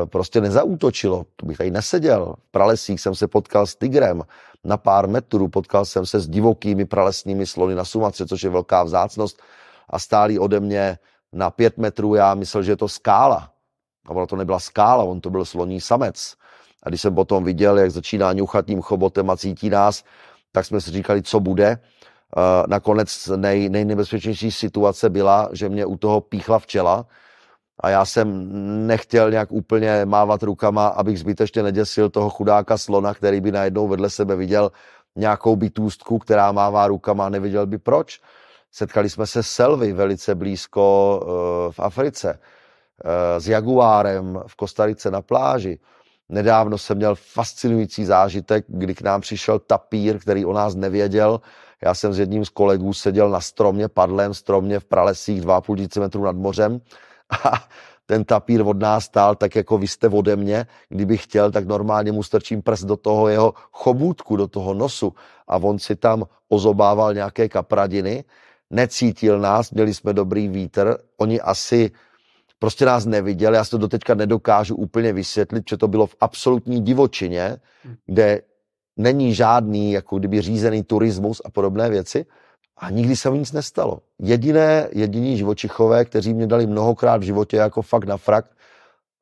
[0.06, 1.26] prostě nezaútočilo.
[1.36, 2.34] To bych tady neseděl.
[2.48, 4.22] V pralesích jsem se potkal s tigrem
[4.64, 8.82] na pár metrů, potkal jsem se s divokými pralesními slony na Sumatře, což je velká
[8.82, 9.42] vzácnost
[9.90, 10.98] a stálý ode mě
[11.32, 13.50] na pět metrů, já myslel, že je to skála.
[14.06, 16.34] A ono to nebyla skála, on to byl sloní samec.
[16.82, 20.04] A když jsem potom viděl, jak začíná ňuchat tím chobotem a cítí nás,
[20.52, 21.78] tak jsme si říkali, co bude.
[22.66, 27.06] Nakonec nej, nejnebezpečnější situace byla, že mě u toho píchla včela
[27.80, 28.46] a já jsem
[28.86, 34.10] nechtěl nějak úplně mávat rukama, abych zbytečně neděsil toho chudáka slona, který by najednou vedle
[34.10, 34.72] sebe viděl
[35.16, 38.20] nějakou bytůstku, která mává rukama a neviděl by proč.
[38.76, 45.10] Setkali jsme se s Selvy velice blízko uh, v Africe, uh, s jaguárem v Kostarice
[45.10, 45.78] na pláži.
[46.28, 51.40] Nedávno jsem měl fascinující zážitek, kdy k nám přišel tapír, který o nás nevěděl.
[51.82, 56.22] Já jsem s jedním z kolegů seděl na stromě, padlém stromě v pralesích 2,5 cm
[56.22, 56.80] nad mořem
[57.44, 57.52] a
[58.06, 60.66] ten tapír od nás stál tak, jako vy jste ode mě.
[60.88, 65.14] Kdybych chtěl, tak normálně mu strčím prst do toho jeho chobůtku, do toho nosu
[65.48, 68.24] a on si tam ozobával nějaké kapradiny.
[68.70, 71.90] Necítil nás, měli jsme dobrý vítr, oni asi
[72.58, 76.80] prostě nás neviděli, já si to doteďka nedokážu úplně vysvětlit, že to bylo v absolutní
[76.82, 77.56] divočině,
[78.06, 78.42] kde
[78.96, 82.26] není žádný jako kdyby řízený turismus a podobné věci
[82.76, 84.00] a nikdy se mi nic nestalo.
[84.18, 88.50] Jediné, jediní živočichové, kteří mě dali mnohokrát v životě jako fakt na frak,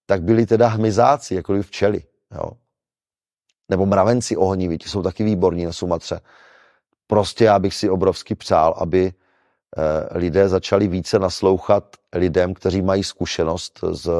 [0.06, 2.02] tak byli teda hmyzáci, jako včely.
[2.34, 2.50] Jo.
[3.68, 6.20] Nebo mravenci ohniví, ti jsou taky výborní na Sumatře.
[7.06, 9.12] Prostě já bych si obrovsky přál, aby
[10.10, 11.84] lidé začali více naslouchat
[12.14, 14.10] lidem, kteří mají zkušenost z,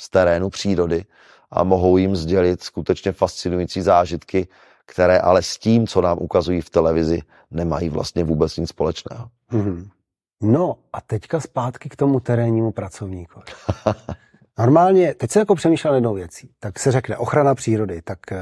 [0.00, 1.04] z terénu přírody
[1.50, 4.48] a mohou jim sdělit skutečně fascinující zážitky,
[4.86, 9.28] které ale s tím, co nám ukazují v televizi, nemají vlastně vůbec nic společného.
[9.52, 9.88] Mm-hmm.
[10.42, 13.44] No a teďka zpátky k tomu terénnímu pracovníkovi.
[14.58, 18.36] Normálně, teď se jako přemýšlel jednou věcí, tak se řekne ochrana přírody, tak uh,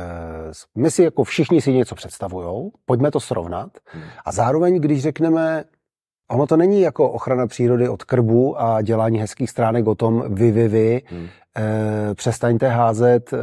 [0.74, 4.02] my si jako všichni si něco představujou, pojďme to srovnat hmm.
[4.24, 5.64] a zároveň, když řekneme,
[6.30, 10.50] ono to není jako ochrana přírody od krbu a dělání hezkých stránek o tom vy,
[10.50, 11.26] vy, vy, hmm.
[11.58, 13.38] eh, přestaňte házet eh,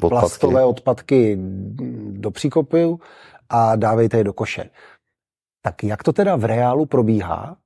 [0.00, 1.38] plastové odpadky
[2.10, 3.00] do příkopu
[3.48, 4.70] a dávejte je do koše.
[5.62, 7.56] Tak jak to teda v reálu probíhá?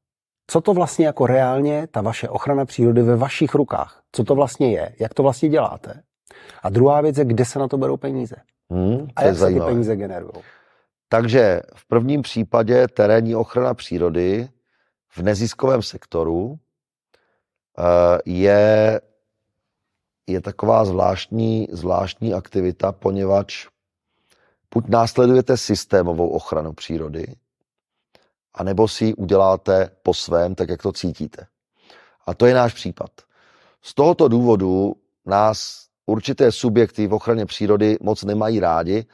[0.51, 4.03] Co to vlastně jako reálně, ta vaše ochrana přírody ve vašich rukách?
[4.12, 4.94] Co to vlastně je?
[5.01, 6.03] Jak to vlastně děláte?
[6.62, 8.37] A druhá věc je, kde se na to berou peníze?
[8.71, 10.33] Hmm, a jak se ty peníze generují?
[11.09, 14.49] Takže v prvním případě terénní ochrana přírody
[15.09, 16.59] v neziskovém sektoru
[17.79, 19.01] eh, je,
[20.27, 23.66] je taková zvláštní, zvláštní aktivita, poněvadž
[24.75, 27.35] buď následujete systémovou ochranu přírody,
[28.55, 31.47] anebo si ji uděláte po svém, tak jak to cítíte.
[32.27, 33.11] A to je náš případ.
[33.83, 34.94] Z tohoto důvodu
[35.27, 39.07] nás určité subjekty v ochraně přírody moc nemají rádi,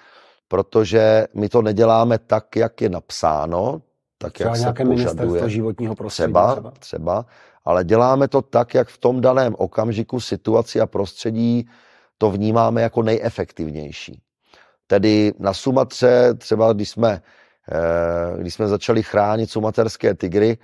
[0.49, 3.83] protože my to neděláme tak, jak je napsáno,
[4.19, 5.51] tak, třeba jak se požaduje.
[5.51, 6.33] životního prostředí.
[6.33, 7.27] Třeba, třeba, třeba,
[7.65, 11.69] ale děláme to tak, jak v tom daném okamžiku situaci a prostředí
[12.19, 14.21] to vnímáme jako nejefektivnější.
[14.87, 17.23] Tedy na Sumatře, třeba když jsme,
[17.73, 20.59] eh, když jsme začali chránit sumaterské tygry,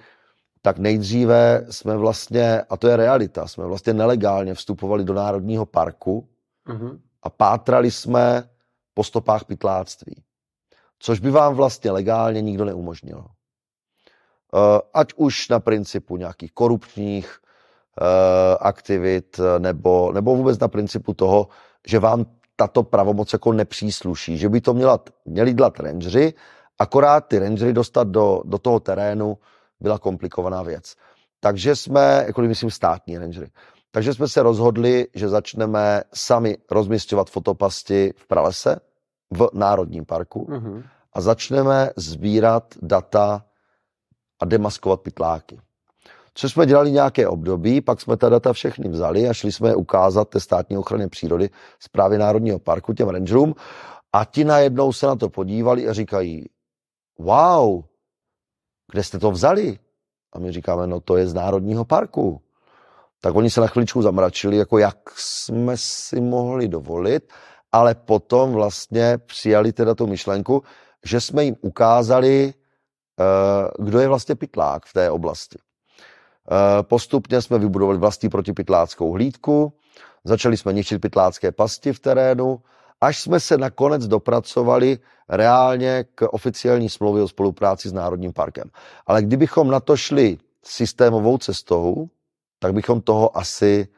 [0.62, 6.28] tak nejdříve jsme vlastně, a to je realita, jsme vlastně nelegálně vstupovali do Národního parku
[6.68, 6.98] mm-hmm.
[7.22, 8.48] a pátrali jsme
[9.00, 10.22] po stopách pytláctví.
[10.98, 13.24] Což by vám vlastně legálně nikdo neumožnil.
[13.24, 21.48] Eh, ať už na principu nějakých korupčních eh, aktivit, nebo, nebo vůbec na principu toho,
[21.86, 26.34] že vám tato pravomoc jako nepřísluší, že by to měla, měli dělat rangeři,
[26.78, 29.38] akorát ty rangery dostat do, do toho terénu
[29.80, 30.94] byla komplikovaná věc.
[31.40, 33.50] Takže jsme, jako myslím státní rangery,
[33.90, 38.89] takže jsme se rozhodli, že začneme sami rozměstňovat fotopasti v pralese,
[39.30, 40.84] v Národním parku mm-hmm.
[41.12, 43.44] a začneme sbírat data
[44.40, 45.60] a demaskovat pytláky.
[46.34, 49.74] Co jsme dělali nějaké období, pak jsme ta data všechny vzali a šli jsme je
[49.74, 53.54] ukázat té státní ochraně přírody zprávy Národního parku, těm rangerům
[54.12, 56.48] a ti najednou se na to podívali a říkají,
[57.18, 57.84] wow,
[58.92, 59.78] kde jste to vzali?
[60.32, 62.40] A my říkáme, no to je z Národního parku.
[63.20, 67.32] Tak oni se na chviličku zamračili, jako jak jsme si mohli dovolit,
[67.72, 70.62] ale potom vlastně přijali teda tu myšlenku,
[71.04, 75.58] že jsme jim ukázali, eh, kdo je vlastně pytlák v té oblasti.
[75.58, 79.72] Eh, postupně jsme vybudovali vlastní protipytláckou hlídku,
[80.24, 82.62] začali jsme ničit pytlácké pasti v terénu,
[83.00, 88.70] až jsme se nakonec dopracovali reálně k oficiální smlouvě o spolupráci s Národním parkem.
[89.06, 92.08] Ale kdybychom na to šli systémovou cestou,
[92.58, 93.88] tak bychom toho asi,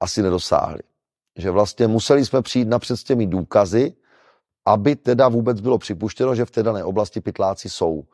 [0.00, 0.80] asi nedosáhli.
[1.36, 3.94] Že vlastně museli jsme přijít napřed s těmi důkazy,
[4.66, 8.04] aby teda vůbec bylo připuštěno, že v té dané oblasti pytláci jsou.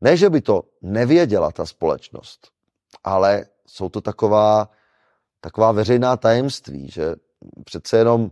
[0.00, 2.48] Ne, že by to nevěděla ta společnost,
[3.04, 4.68] ale jsou to taková,
[5.40, 7.14] taková veřejná tajemství, že
[7.64, 8.30] přece jenom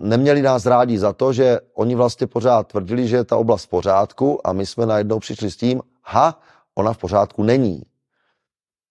[0.00, 3.68] neměli nás rádi za to, že oni vlastně pořád tvrdili, že je ta oblast v
[3.68, 6.40] pořádku a my jsme najednou přišli s tím, ha,
[6.74, 7.82] ona v pořádku není.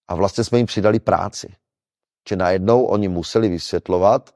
[0.08, 1.56] A vlastně jsme jim přidali práci.
[2.30, 4.36] Že najednou oni museli vysvětlovat,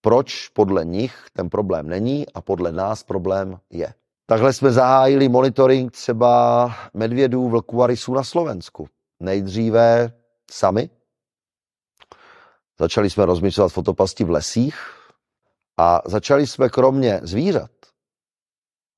[0.00, 3.94] proč podle nich ten problém není a podle nás problém je.
[4.26, 8.88] Takhle jsme zahájili monitoring třeba medvědů, vlků a rysů na Slovensku.
[9.20, 10.12] Nejdříve
[10.50, 10.90] sami.
[12.78, 14.76] Začali jsme rozmyslovat fotopasti v lesích
[15.76, 17.70] a začali jsme kromě zvířat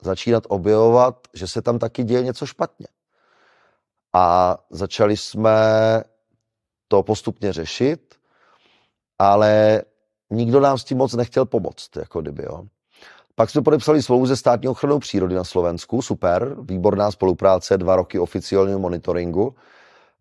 [0.02, 2.86] začínat objevovat, že se tam taky děje něco špatně.
[4.12, 5.54] A začali jsme
[6.88, 8.14] to postupně řešit,
[9.18, 9.82] ale
[10.32, 12.64] nikdo nám s tím moc nechtěl pomoct, jako kdyby, jo.
[13.34, 18.18] Pak jsme podepsali smlouvu ze státní ochranou přírody na Slovensku, super, výborná spolupráce, dva roky
[18.18, 19.54] oficiálního monitoringu.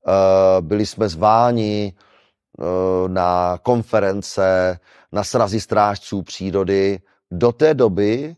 [0.08, 2.63] Eh, byli jsme zváni eh,
[3.08, 4.80] na konference,
[5.12, 7.00] na srazy strážců přírody.
[7.32, 8.36] Do té doby,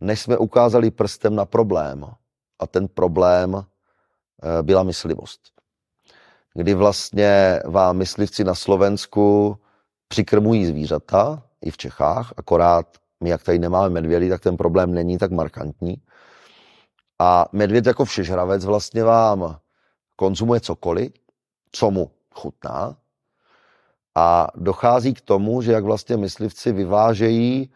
[0.00, 2.04] než jsme ukázali prstem na problém.
[2.58, 5.40] A ten problém eh, byla myslivost.
[6.54, 9.58] Kdy vlastně vám myslivci na Slovensku
[10.08, 12.86] přikrmují zvířata, i v Čechách, akorát
[13.20, 16.02] my, jak tady nemáme medvědy, tak ten problém není tak markantní.
[17.18, 19.56] A medvěd jako všežravec vlastně vám
[20.16, 21.12] konzumuje cokoliv,
[21.72, 22.96] co mu chutná.
[24.14, 27.70] A dochází k tomu, že jak vlastně myslivci vyvážejí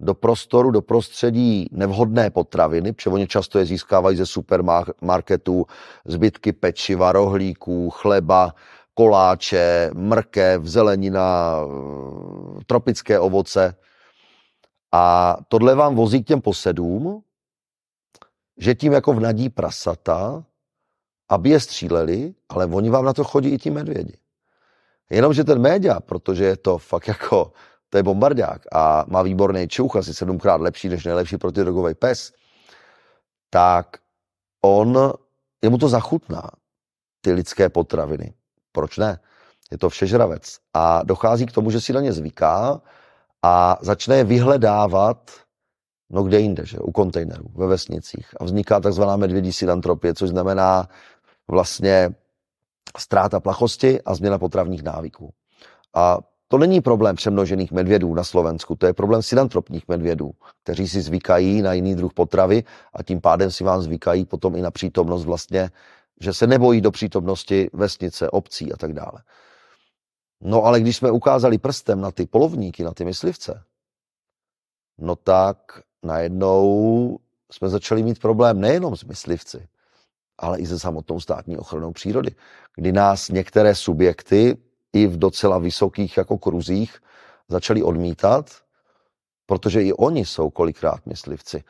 [0.00, 5.66] do prostoru, do prostředí nevhodné potraviny, protože oni často je získávají ze supermarketů,
[6.04, 8.54] zbytky pečiva, rohlíků, chleba,
[8.98, 11.56] koláče, mrkev, zelenina,
[12.66, 13.74] tropické ovoce.
[14.92, 17.22] A tohle vám vozí k těm posedům,
[18.56, 20.44] že tím jako vnadí prasata,
[21.28, 24.18] aby je stříleli, ale oni vám na to chodí i ti medvědi.
[25.10, 27.52] Jenomže ten média, protože je to fakt jako,
[27.88, 32.32] to je bombardák a má výborný čuch, asi sedmkrát lepší než nejlepší protidrogový pes,
[33.50, 33.96] tak
[34.64, 35.12] on,
[35.62, 36.50] jemu to zachutná,
[37.20, 38.37] ty lidské potraviny.
[38.72, 39.18] Proč ne?
[39.70, 40.58] Je to všežravec.
[40.74, 42.80] A dochází k tomu, že si na ně zvyká
[43.42, 45.30] a začne je vyhledávat
[46.10, 46.78] no kde jinde, že?
[46.78, 48.26] u kontejnerů, ve vesnicích.
[48.40, 50.88] A vzniká takzvaná medvědí silantropie, což znamená
[51.48, 52.10] vlastně
[52.98, 55.32] ztráta plachosti a změna potravních návyků.
[55.94, 60.30] A to není problém přemnožených medvědů na Slovensku, to je problém silantropních medvědů,
[60.62, 64.60] kteří si zvykají na jiný druh potravy a tím pádem si vám zvykají potom i
[64.60, 65.70] na přítomnost vlastně,
[66.20, 69.22] že se nebojí do přítomnosti vesnice, obcí a tak dále.
[70.40, 73.64] No ale když jsme ukázali prstem na ty polovníky, na ty myslivce,
[74.98, 77.18] no tak najednou
[77.52, 79.68] jsme začali mít problém nejenom s myslivci,
[80.38, 82.34] ale i se samotnou státní ochranou přírody,
[82.74, 84.56] kdy nás některé subjekty
[84.92, 86.98] i v docela vysokých jako kruzích
[87.48, 88.50] začali odmítat,
[89.46, 91.64] protože i oni jsou kolikrát myslivci.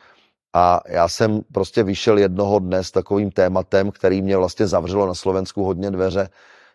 [0.53, 5.13] A já jsem prostě vyšel jednoho dne s takovým tématem, který mě vlastně zavřelo na
[5.13, 6.29] Slovensku hodně dveře.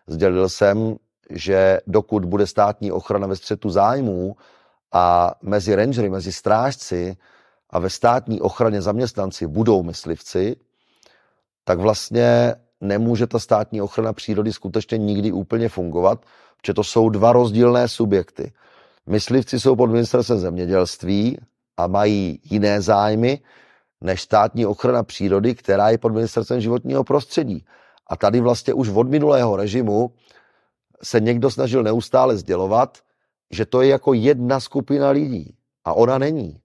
[0.07, 0.95] Sdělil jsem,
[1.29, 4.35] že dokud bude státní ochrana ve střetu zájmů
[4.93, 7.17] a mezi rangery, mezi strážci
[7.69, 10.55] a ve státní ochraně zaměstnanci budou myslivci,
[11.63, 16.25] tak vlastně nemůže ta státní ochrana přírody skutečně nikdy úplně fungovat,
[16.57, 18.53] protože to jsou dva rozdílné subjekty.
[19.05, 21.37] Myslivci jsou pod ministerstvem zemědělství
[21.77, 23.39] a mají jiné zájmy
[24.05, 27.65] než státní ochrana přírody, která je pod ministerstvem životního prostředí.
[28.07, 30.13] A tady vlastně už od minulého režimu
[31.03, 32.97] se někdo snažil neustále sdělovat,
[33.51, 35.57] že to je jako jedna skupina lidí.
[35.85, 36.61] A ona není.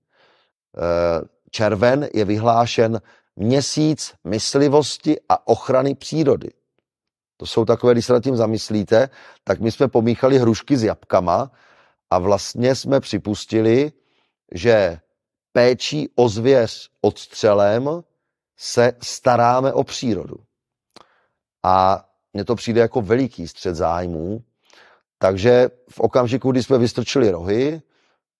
[0.77, 3.01] Eh, červen je vyhlášen
[3.37, 6.51] měsíc myslivosti a ochrany přírody.
[7.37, 9.09] To jsou takové, když se nad tím zamyslíte,
[9.45, 11.51] tak my jsme pomíchali hrušky s jabkama
[12.11, 13.93] a vlastně jsme připustili,
[14.53, 15.01] že
[15.53, 18.03] péčí o zvěř odstřelem
[18.57, 20.37] se staráme o přírodu.
[21.63, 24.43] A mně to přijde jako veliký střed zájmů,
[25.19, 27.83] takže v okamžiku, kdy jsme vystrčili rohy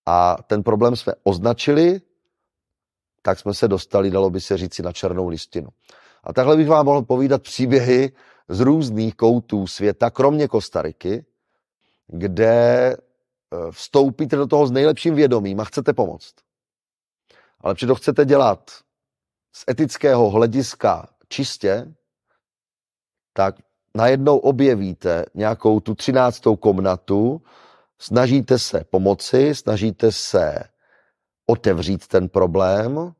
[0.07, 2.01] a ten problém jsme označili,
[3.23, 5.69] tak jsme se dostali, dalo by se říci, na černou listinu.
[6.25, 8.13] A takhle bych vám mohl povídat příběhy
[8.49, 11.25] z různých koutů světa, kromě Kostariky,
[12.07, 12.97] kde eh,
[13.71, 16.35] vstoupíte do toho s nejlepším vědomím a chcete pomoct.
[17.61, 18.71] Ale to chcete dělat
[19.53, 21.95] z etického hlediska čistě,
[23.33, 23.55] tak
[23.95, 27.43] najednou objevíte nějakou tu třináctou komnatu,
[27.99, 30.59] snažíte se pomoci, snažíte se
[31.47, 33.13] otevřít ten problém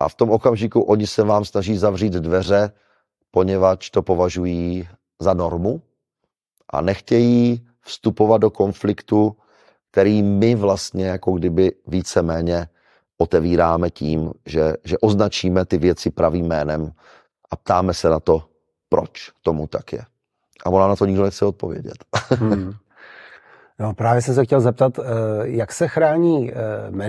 [0.00, 2.72] a v tom okamžiku oni se vám snaží zavřít dveře,
[3.30, 4.88] poněvadž to považují
[5.20, 5.82] za normu
[6.70, 9.36] a nechtějí vstupovat do konfliktu,
[9.90, 12.68] který my vlastně jako kdyby víceméně
[13.18, 16.92] otevíráme tím, že, že označíme ty věci pravým jménem
[17.50, 18.42] a ptáme se na to,
[18.88, 20.02] proč tomu tak je.
[20.64, 22.04] A ona na to nikdo nechce odpovědět.
[22.30, 22.72] Hmm.
[23.78, 25.02] No, právě jsem se chtěl zeptat, eh,
[25.42, 26.54] jak se chrání eh,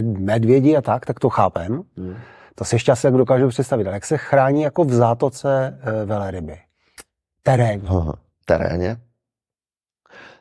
[0.01, 1.83] medvědi a tak, tak to chápem.
[1.97, 2.15] Hmm.
[2.55, 3.87] To si ještě asi jak dokážu představit.
[3.87, 6.57] Ale jak se chrání jako v zátoce eh, veleryby?
[7.43, 7.89] Terénně.
[8.45, 8.97] Terénně?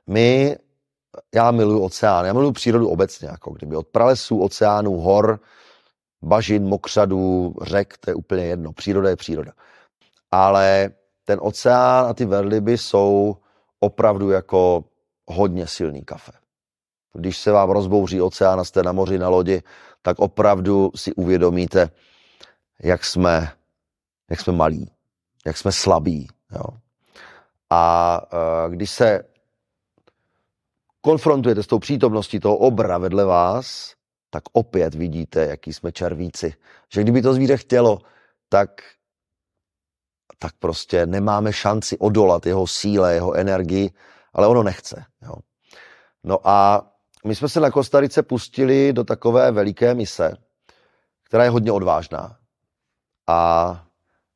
[0.06, 0.56] My,
[1.34, 5.40] já miluji oceán, já miluji přírodu obecně, jako kdyby od pralesů, oceánů, hor,
[6.22, 8.72] bažin, mokřadů, řek, to je úplně jedno.
[8.72, 9.52] Příroda je příroda.
[10.30, 10.90] Ale
[11.24, 13.36] ten oceán a ty verliby jsou
[13.80, 14.84] opravdu jako
[15.26, 16.32] hodně silný kafe.
[17.12, 19.62] Když se vám rozbouří oceán a jste na moři na lodi,
[20.02, 21.90] tak opravdu si uvědomíte,
[22.82, 23.52] jak jsme,
[24.30, 24.90] jak jsme malí,
[25.46, 26.28] jak jsme slabí.
[26.50, 26.64] Jo.
[27.70, 29.24] A uh, když se
[31.04, 33.94] konfrontujete s tou přítomností toho obra vedle vás,
[34.30, 36.54] tak opět vidíte, jaký jsme červíci.
[36.92, 37.98] Že kdyby to zvíře chtělo,
[38.48, 38.70] tak,
[40.38, 43.90] tak prostě nemáme šanci odolat jeho síle, jeho energii,
[44.32, 45.04] ale ono nechce.
[45.22, 45.34] Jo.
[46.24, 46.86] No a
[47.24, 50.36] my jsme se na Kostarice pustili do takové veliké mise,
[51.24, 52.36] která je hodně odvážná
[53.26, 53.70] a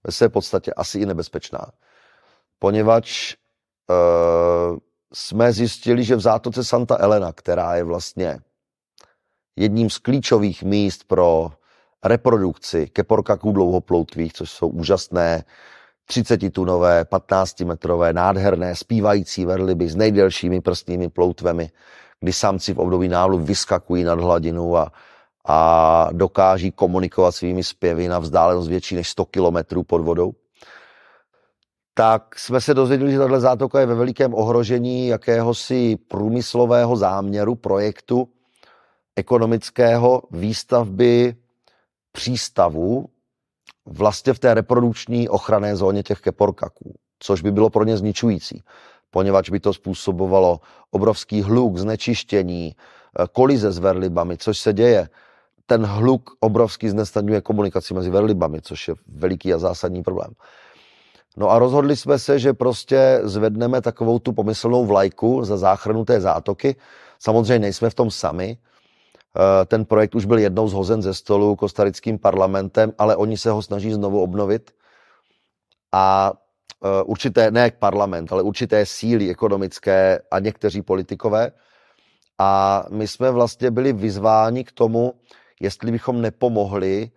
[0.04, 1.72] ve své podstatě asi i nebezpečná.
[2.58, 3.34] Poněvadž
[3.90, 4.78] uh,
[5.14, 8.40] jsme zjistili, že v zátoce Santa Elena, která je vlastně
[9.56, 11.50] jedním z klíčových míst pro
[12.04, 15.44] reprodukci keporkaků dlouhoploutvých, což jsou úžasné
[16.10, 21.70] 30-tunové, 15-metrové, nádherné, zpívající verliby s nejdelšími prstními ploutvemi,
[22.20, 24.92] kdy samci v období návlu vyskakují nad hladinu a,
[25.44, 30.32] a dokáží komunikovat svými zpěvy na vzdálenost větší než 100 kilometrů pod vodou,
[31.98, 38.28] tak jsme se dozvěděli, že tato zátoka je ve velikém ohrožení jakéhosi průmyslového záměru, projektu
[39.16, 41.34] ekonomického výstavby
[42.12, 43.06] přístavu
[43.86, 48.62] vlastně v té reprodukční ochranné zóně těch keporkaků, což by bylo pro ně zničující,
[49.10, 55.08] poněvadž by to způsobovalo obrovský hluk, znečištění, eh, kolize s verlibami, což se děje.
[55.66, 60.30] Ten hluk obrovský znesnadňuje komunikaci mezi verlibami, což je veliký a zásadní problém.
[61.36, 66.20] No a rozhodli jsme se, že prostě zvedneme takovou tu pomyslnou vlajku za záchranu té
[66.20, 66.76] zátoky.
[67.18, 68.58] Samozřejmě nejsme v tom sami.
[69.36, 73.62] Eh, ten projekt už byl jednou zhozen ze stolu kostarickým parlamentem, ale oni se ho
[73.62, 74.70] snaží znovu obnovit.
[75.92, 76.32] A
[76.84, 81.52] eh, určité, ne parlament, ale určité síly ekonomické a někteří politikové.
[82.38, 85.14] A my jsme vlastně byli vyzváni k tomu,
[85.60, 87.10] jestli bychom nepomohli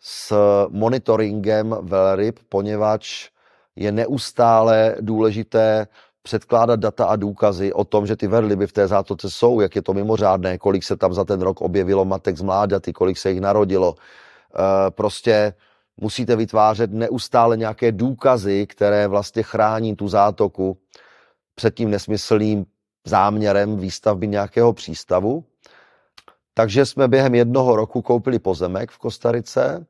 [0.00, 0.34] s
[0.68, 3.31] monitoringem velryb, poněvadž
[3.76, 5.86] je neustále důležité
[6.22, 9.82] předkládat data a důkazy o tom, že ty verliby v té zátoce jsou, jak je
[9.82, 13.40] to mimořádné, kolik se tam za ten rok objevilo matek z mláďaty, kolik se jich
[13.40, 13.94] narodilo.
[13.96, 15.54] E, prostě
[16.00, 20.78] musíte vytvářet neustále nějaké důkazy, které vlastně chrání tu zátoku
[21.54, 22.66] před tím nesmyslným
[23.06, 25.44] záměrem výstavby nějakého přístavu.
[26.54, 29.86] Takže jsme během jednoho roku koupili pozemek v Kostarice,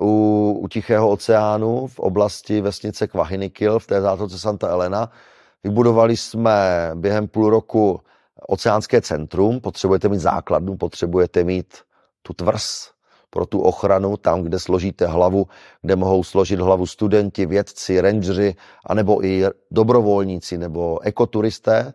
[0.00, 5.10] u, u Tichého oceánu v oblasti vesnice Kvahinikil v té zátoce Santa Elena
[5.64, 8.00] Vybudovali jsme během půl roku
[8.46, 11.74] oceánské centrum, potřebujete mít základnu, potřebujete mít
[12.22, 12.90] tu tvrz
[13.30, 15.46] pro tu ochranu, tam, kde složíte hlavu,
[15.82, 18.54] kde mohou složit hlavu studenti, vědci, rangeři,
[18.86, 21.92] anebo i dobrovolníci nebo ekoturisté.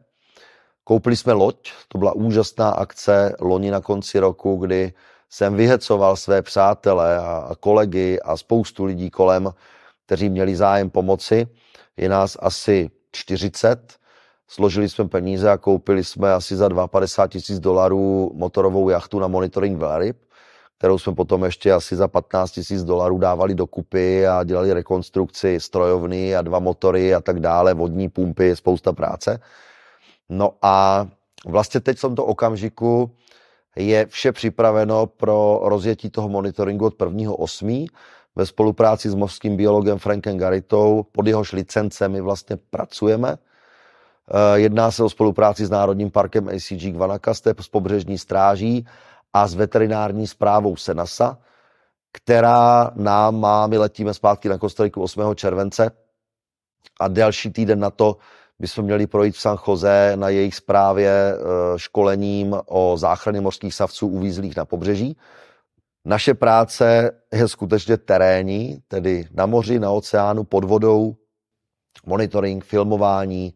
[0.84, 4.94] Koupili jsme loď, to byla úžasná akce loni na konci roku, kdy
[5.30, 9.54] jsem vyhecoval své přátele a kolegy a spoustu lidí kolem,
[10.06, 11.48] kteří měli zájem pomoci.
[11.98, 13.94] Je nás asi 40.
[14.48, 19.78] Složili jsme peníze a koupili jsme asi za 52 tisíc dolarů motorovou jachtu na monitoring
[19.78, 20.18] velryb,
[20.78, 26.36] kterou jsme potom ještě asi za 15 tisíc dolarů dávali dokupy a dělali rekonstrukci strojovny
[26.36, 29.40] a dva motory a tak dále, vodní pumpy, spousta práce.
[30.30, 31.08] No a
[31.46, 33.12] vlastně teď v tomto okamžiku
[33.76, 37.88] je vše připraveno pro rozjetí toho monitoringu od 1.8
[38.36, 43.38] ve spolupráci s mořským biologem Frankem Garitou, pod jehož licencemi my vlastně pracujeme.
[43.38, 48.88] Eh, jedná se o spolupráci s Národním parkem ACG Guanacaste, s pobřežní stráží
[49.34, 51.38] a s veterinární zprávou Senasa,
[52.12, 55.36] která nám má, my letíme zpátky na Kostariku 8.
[55.36, 55.92] července
[57.00, 58.18] a další týden na to
[58.60, 61.40] bychom měli projít v San Jose na jejich zprávě eh,
[61.76, 65.18] školením o záchraně mořských savců uvízlých na pobřeží.
[66.06, 71.16] Naše práce je skutečně terénní, tedy na moři, na oceánu, pod vodou,
[72.06, 73.54] monitoring, filmování,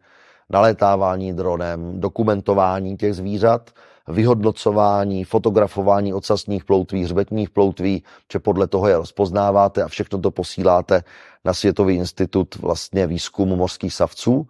[0.49, 3.71] nalétávání dronem, dokumentování těch zvířat
[4.07, 11.03] vyhodnocování, fotografování ocasních ploutví, hřbetních ploutví, že podle toho je rozpoznáváte a všechno to posíláte
[11.45, 14.47] na Světový institut vlastně výzkumu mořských savců.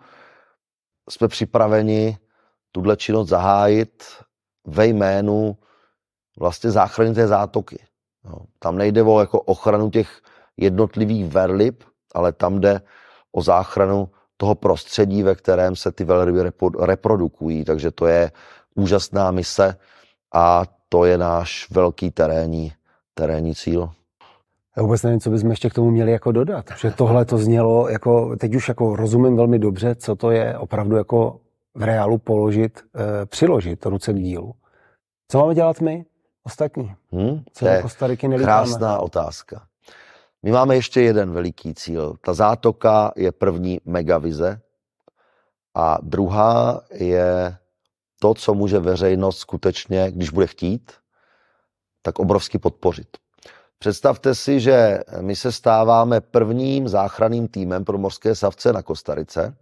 [1.09, 2.17] Jsme připraveni
[2.71, 4.03] tuhle činnost zahájit
[4.67, 5.57] ve jménu
[6.39, 7.85] vlastně záchrany té zátoky.
[8.25, 10.21] No, tam nejde o jako ochranu těch
[10.57, 11.83] jednotlivých verlib,
[12.13, 12.81] ale tam jde
[13.31, 17.65] o záchranu toho prostředí, ve kterém se ty velryby reprodukují.
[17.65, 18.31] Takže to je
[18.75, 19.77] úžasná mise
[20.33, 22.73] a to je náš velký terénní,
[23.13, 23.89] terénní cíl.
[24.77, 26.65] Já vůbec nevím, co bychom ještě k tomu měli jako dodat.
[26.77, 30.95] Že tohle to znělo, jako, teď už jako rozumím velmi dobře, co to je opravdu
[30.95, 31.39] jako
[31.75, 34.53] v reálu položit, e, přiložit ruce k dílu.
[35.27, 36.05] Co máme dělat my,
[36.43, 36.95] ostatní?
[37.11, 39.67] Hmm, co je Kostariky krásná otázka.
[40.43, 42.15] My máme ještě jeden veliký cíl.
[42.25, 44.61] Ta zátoka je první megavize
[45.75, 47.57] a druhá je
[48.19, 50.91] to, co může veřejnost skutečně, když bude chtít,
[52.01, 53.22] tak obrovsky podpořit.
[53.83, 59.55] Představte si, že my se stáváme prvním záchranným týmem pro mořské savce na Kostarice.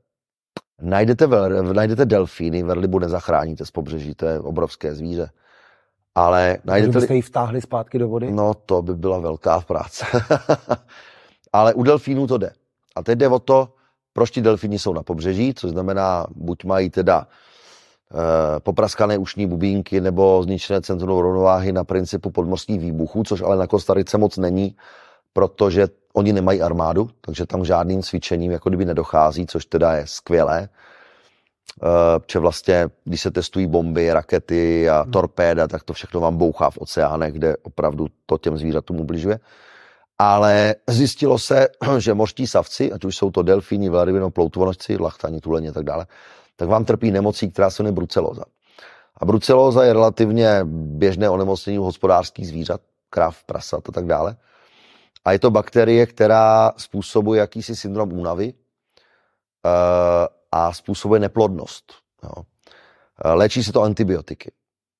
[0.81, 1.27] Najdete,
[1.73, 5.29] najdete delfíny, verlibu nezachráníte z pobřeží, to je obrovské zvíře.
[6.15, 6.99] Ale najdete...
[6.99, 8.31] byste ji vtáhli zpátky do vody?
[8.31, 10.05] No, to by byla velká práce.
[11.53, 12.53] Ale u delfínů to jde.
[12.95, 13.73] A teď jde o to,
[14.13, 17.27] proč ti delfíni jsou na pobřeží, což znamená, buď mají teda
[18.59, 24.17] popraskané ušní bubínky nebo zničené centrum rovnováhy na principu podmorských výbuchů, což ale na Kostarice
[24.17, 24.75] moc není,
[25.33, 30.69] protože oni nemají armádu, takže tam žádným cvičením jako kdyby nedochází, což teda je skvělé.
[31.83, 35.11] Eh, že vlastně, když se testují bomby, rakety a hmm.
[35.11, 39.39] torpéda, tak to všechno vám bouchá v oceánech, kde opravdu to těm zvířatům ubližuje.
[40.17, 45.69] Ale zjistilo se, že mořští savci, ať už jsou to delfíni, velryby, ploutvonožci, lachtani, tuleni
[45.69, 46.05] a tak dále,
[46.61, 48.43] tak vám trpí nemocí, která se jmenuje brucelóza.
[49.17, 54.35] A brucelóza je relativně běžné onemocnění u hospodářských zvířat, krav, prasat a tak dále.
[55.25, 61.93] A je to bakterie, která způsobuje jakýsi syndrom únavy, eh, a způsobuje neplodnost.
[62.23, 62.43] Jo.
[63.33, 64.51] Léčí se to antibiotiky.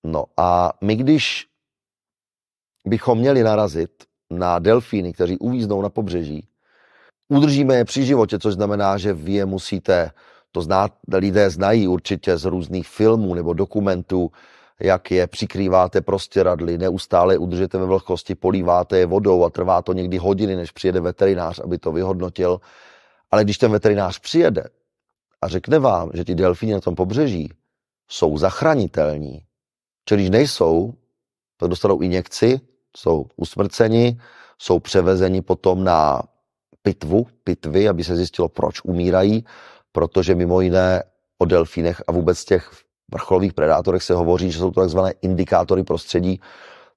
[0.04, 1.48] No a my, když
[2.86, 6.48] bychom měli narazit na delfíny, kteří uvíznou na pobřeží,
[7.30, 10.12] udržíme je při životě, což znamená, že vy je musíte,
[10.52, 14.32] to zná, lidé znají určitě z různých filmů nebo dokumentů,
[14.80, 20.18] jak je přikrýváte prostěradly, neustále udržete ve vlhkosti, políváte je vodou a trvá to někdy
[20.18, 22.60] hodiny, než přijede veterinář, aby to vyhodnotil.
[23.32, 24.64] Ale když ten veterinář přijede
[25.42, 27.54] a řekne vám, že ti delfíni na tom pobřeží
[28.10, 29.46] jsou zachranitelní,
[30.06, 30.94] čili když nejsou,
[31.58, 32.60] tak dostanou injekci,
[32.98, 34.22] jsou usmrceni,
[34.60, 36.22] jsou převezeni potom na
[36.82, 39.46] pitvu, pitvy, aby se zjistilo, proč umírají,
[39.92, 41.04] protože mimo jiné
[41.38, 42.72] o delfínech a vůbec těch
[43.12, 46.42] vrcholových predátorech se hovoří, že jsou to takzvané indikátory prostředí,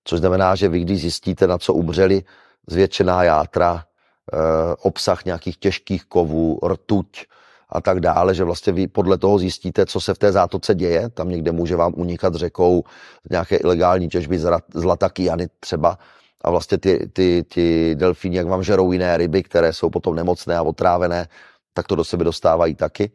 [0.04, 2.22] což znamená, že vy, když zjistíte, na co umřeli,
[2.66, 4.36] zvětšená játra, eh,
[4.82, 7.26] obsah nějakých těžkých kovů, rtuť,
[7.68, 11.08] a tak dále, že vlastně vy podle toho zjistíte, co se v té zátoce děje.
[11.08, 12.84] Tam někde může vám unikat řekou
[13.30, 14.38] nějaké ilegální těžby
[14.74, 15.98] zlata kyany třeba
[16.40, 20.56] a vlastně ty, ty, ty delfíny, jak vám žerou jiné ryby, které jsou potom nemocné
[20.56, 21.28] a otrávené,
[21.74, 23.10] tak to do sebe dostávají taky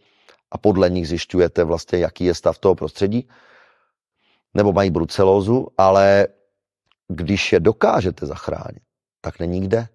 [0.51, 3.29] a podle nich zjišťujete vlastně, jaký je stav toho prostředí,
[4.53, 6.27] nebo mají brucelózu, ale
[7.07, 8.83] když je dokážete zachránit,
[9.21, 9.87] tak není kde.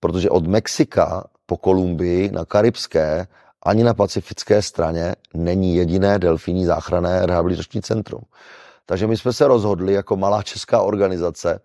[0.00, 3.26] Protože od Mexika po Kolumbii na Karibské
[3.62, 8.22] ani na pacifické straně není jediné delfíní záchranné rehabilitační centrum.
[8.86, 11.60] Takže my jsme se rozhodli jako malá česká organizace,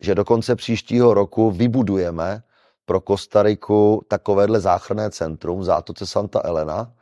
[0.00, 2.42] že do konce příštího roku vybudujeme
[2.88, 6.92] pro Kostariku takovéhle záchranné centrum v zátoce Santa Elena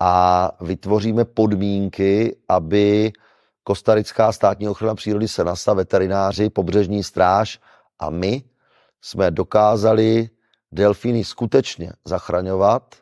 [0.00, 0.12] a
[0.60, 3.12] vytvoříme podmínky, aby
[3.64, 7.58] Kostarická státní ochrana přírody Senasa, veterináři, pobřežní stráž
[7.98, 8.42] a my
[9.00, 10.30] jsme dokázali
[10.72, 13.00] delfíny skutečně zachraňovat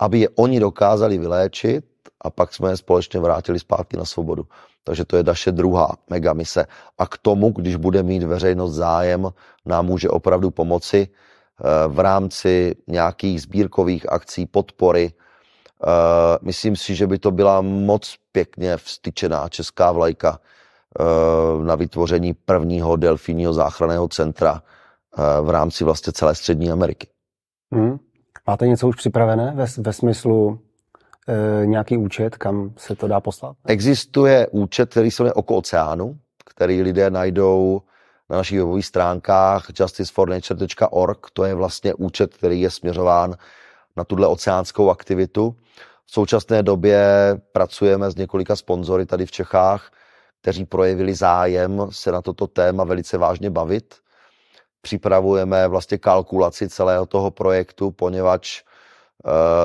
[0.00, 1.84] aby je oni dokázali vyléčit
[2.20, 4.46] a pak jsme je společně vrátili zpátky na svobodu.
[4.84, 6.66] Takže to je naše druhá megamise.
[6.98, 9.28] A k tomu, když bude mít veřejnost zájem,
[9.66, 15.12] nám může opravdu pomoci eh, v rámci nějakých sbírkových akcí, podpory.
[15.12, 22.34] Eh, myslím si, že by to byla moc pěkně vstyčená česká vlajka eh, na vytvoření
[22.34, 24.62] prvního delfínního záchranného centra
[25.42, 27.06] v rámci vlastně celé Střední Ameriky.
[27.72, 27.98] Hmm.
[28.46, 30.60] Máte něco už připravené ve, ve smyslu
[31.28, 33.56] e, nějaký účet, kam se to dá poslat?
[33.66, 37.82] Existuje účet, který se jmenuje Oko oceánu, který lidé najdou
[38.30, 41.26] na našich webových stránkách justicefornature.org.
[41.32, 43.36] To je vlastně účet, který je směřován
[43.96, 45.56] na tuhle oceánskou aktivitu.
[46.06, 47.04] V současné době
[47.52, 49.90] pracujeme s několika sponzory tady v Čechách,
[50.42, 53.94] kteří projevili zájem se na toto téma velice vážně bavit.
[54.82, 58.62] Připravujeme vlastně kalkulaci celého toho projektu, poněvadž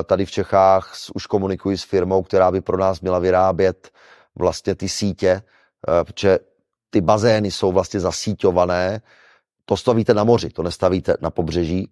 [0.03, 3.91] tady v Čechách už komunikuji s firmou, která by pro nás měla vyrábět
[4.39, 5.41] vlastně ty sítě,
[5.87, 6.39] eh, protože
[6.89, 9.01] ty bazény jsou vlastně zasíťované.
[9.65, 11.89] To stavíte na moři, to nestavíte na pobřeží,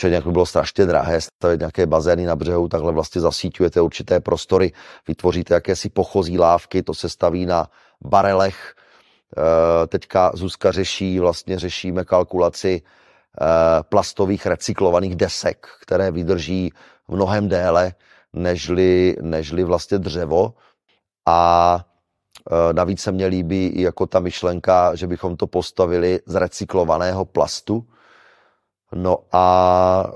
[0.00, 4.20] že nějak by bylo strašně drahé stavit nějaké bazény na břehu, takhle vlastně zasíťujete určité
[4.20, 4.72] prostory,
[5.08, 7.66] vytvoříte jakési pochozí lávky, to se staví na
[8.04, 8.74] barelech.
[9.38, 13.05] Eh, teďka Zuzka řeší, vlastně řešíme kalkulaci eh,
[13.88, 16.72] plastových recyklovaných desek, které vydrží
[17.08, 17.94] mnohem déle
[18.32, 20.54] nežli, nežli vlastně dřevo.
[21.26, 21.80] A
[22.50, 27.24] eh, navíc se mně líbí i jako ta myšlenka, že bychom to postavili z recyklovaného
[27.24, 27.86] plastu.
[28.94, 30.06] No a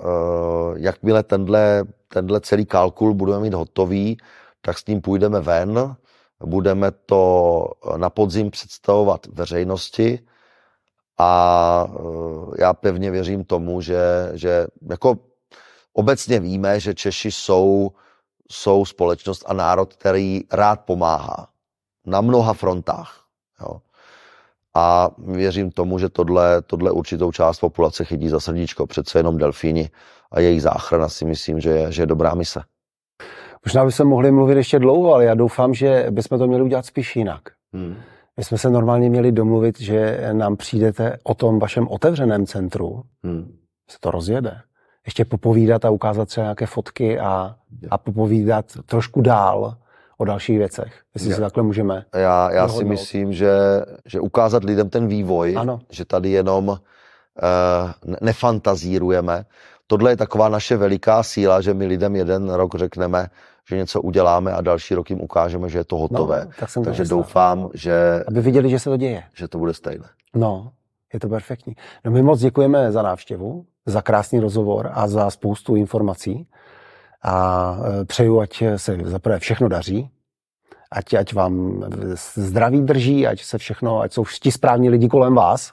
[0.76, 4.18] jakmile tenhle, tenhle celý kalkul budeme mít hotový,
[4.60, 5.96] tak s ním půjdeme ven,
[6.44, 7.66] Budeme to
[7.96, 10.18] na podzim představovat veřejnosti
[11.20, 15.18] a eh, já pevně věřím tomu, že, že jako
[15.92, 17.90] obecně víme, že Češi jsou,
[18.50, 21.48] jsou společnost a národ, který rád pomáhá
[22.06, 23.24] na mnoha frontách.
[23.60, 23.80] Jo.
[24.74, 28.86] A věřím tomu, že tohle, tohle určitou část populace chytí za srdíčko.
[28.86, 29.90] Přece jenom delfíni
[30.30, 32.60] a jejich záchrana si myslím, že je, že je dobrá mise.
[33.66, 37.16] Možná bychom mohli mluvit ještě dlouho, ale já doufám, že bychom to měli udělat spíš
[37.16, 37.40] jinak.
[37.72, 37.96] Hmm.
[38.40, 43.56] My jsme se normálně měli domluvit, že nám přijdete o tom vašem otevřeném centru, hmm.
[43.90, 44.60] se to rozjede.
[45.06, 47.54] Ještě popovídat a ukázat třeba nějaké fotky a,
[47.90, 49.76] a popovídat trošku dál
[50.18, 50.92] o dalších věcech.
[51.14, 52.04] Jestli já, si takhle můžeme.
[52.14, 53.52] Já, já si myslím, že,
[54.06, 55.80] že ukázat lidem ten vývoj, ano.
[55.90, 56.76] že tady jenom uh,
[58.20, 59.44] nefantazírujeme.
[59.86, 63.26] Tohle je taková naše veliká síla, že my lidem jeden rok řekneme,
[63.68, 66.42] že něco uděláme a další rok jim ukážeme, že je to hotové.
[66.44, 68.24] No, tak jsem Takže doufám, že...
[68.28, 69.22] Aby viděli, že se to děje.
[69.34, 70.04] Že to bude stejné.
[70.34, 70.72] No,
[71.12, 71.74] je to perfektní.
[72.04, 76.46] No my moc děkujeme za návštěvu, za krásný rozhovor a za spoustu informací.
[77.22, 80.10] A e, přeju, ať se zaprvé všechno daří,
[80.90, 81.84] ať, ať vám
[82.34, 85.72] zdraví drží, ať se všechno, ať jsou ti správní lidi kolem vás.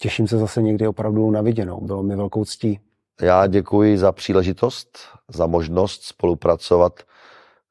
[0.00, 1.80] Těším se zase někdy opravdu na viděnou.
[1.80, 2.80] Bylo mi velkou ctí.
[3.20, 6.92] Já děkuji za příležitost, za možnost spolupracovat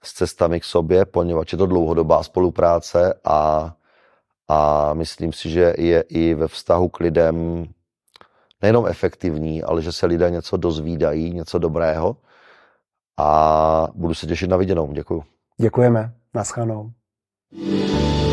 [0.03, 3.73] s cestami k sobě, poněvadž je to dlouhodobá spolupráce a,
[4.47, 7.67] a myslím si, že je i ve vztahu k lidem
[8.61, 12.17] nejenom efektivní, ale že se lidé něco dozvídají, něco dobrého
[13.17, 14.93] a budu se těšit na viděnou.
[14.93, 15.23] Děkuji.
[15.57, 16.13] Děkujeme.
[16.33, 16.91] Naschledanou.
[17.55, 18.32] thank you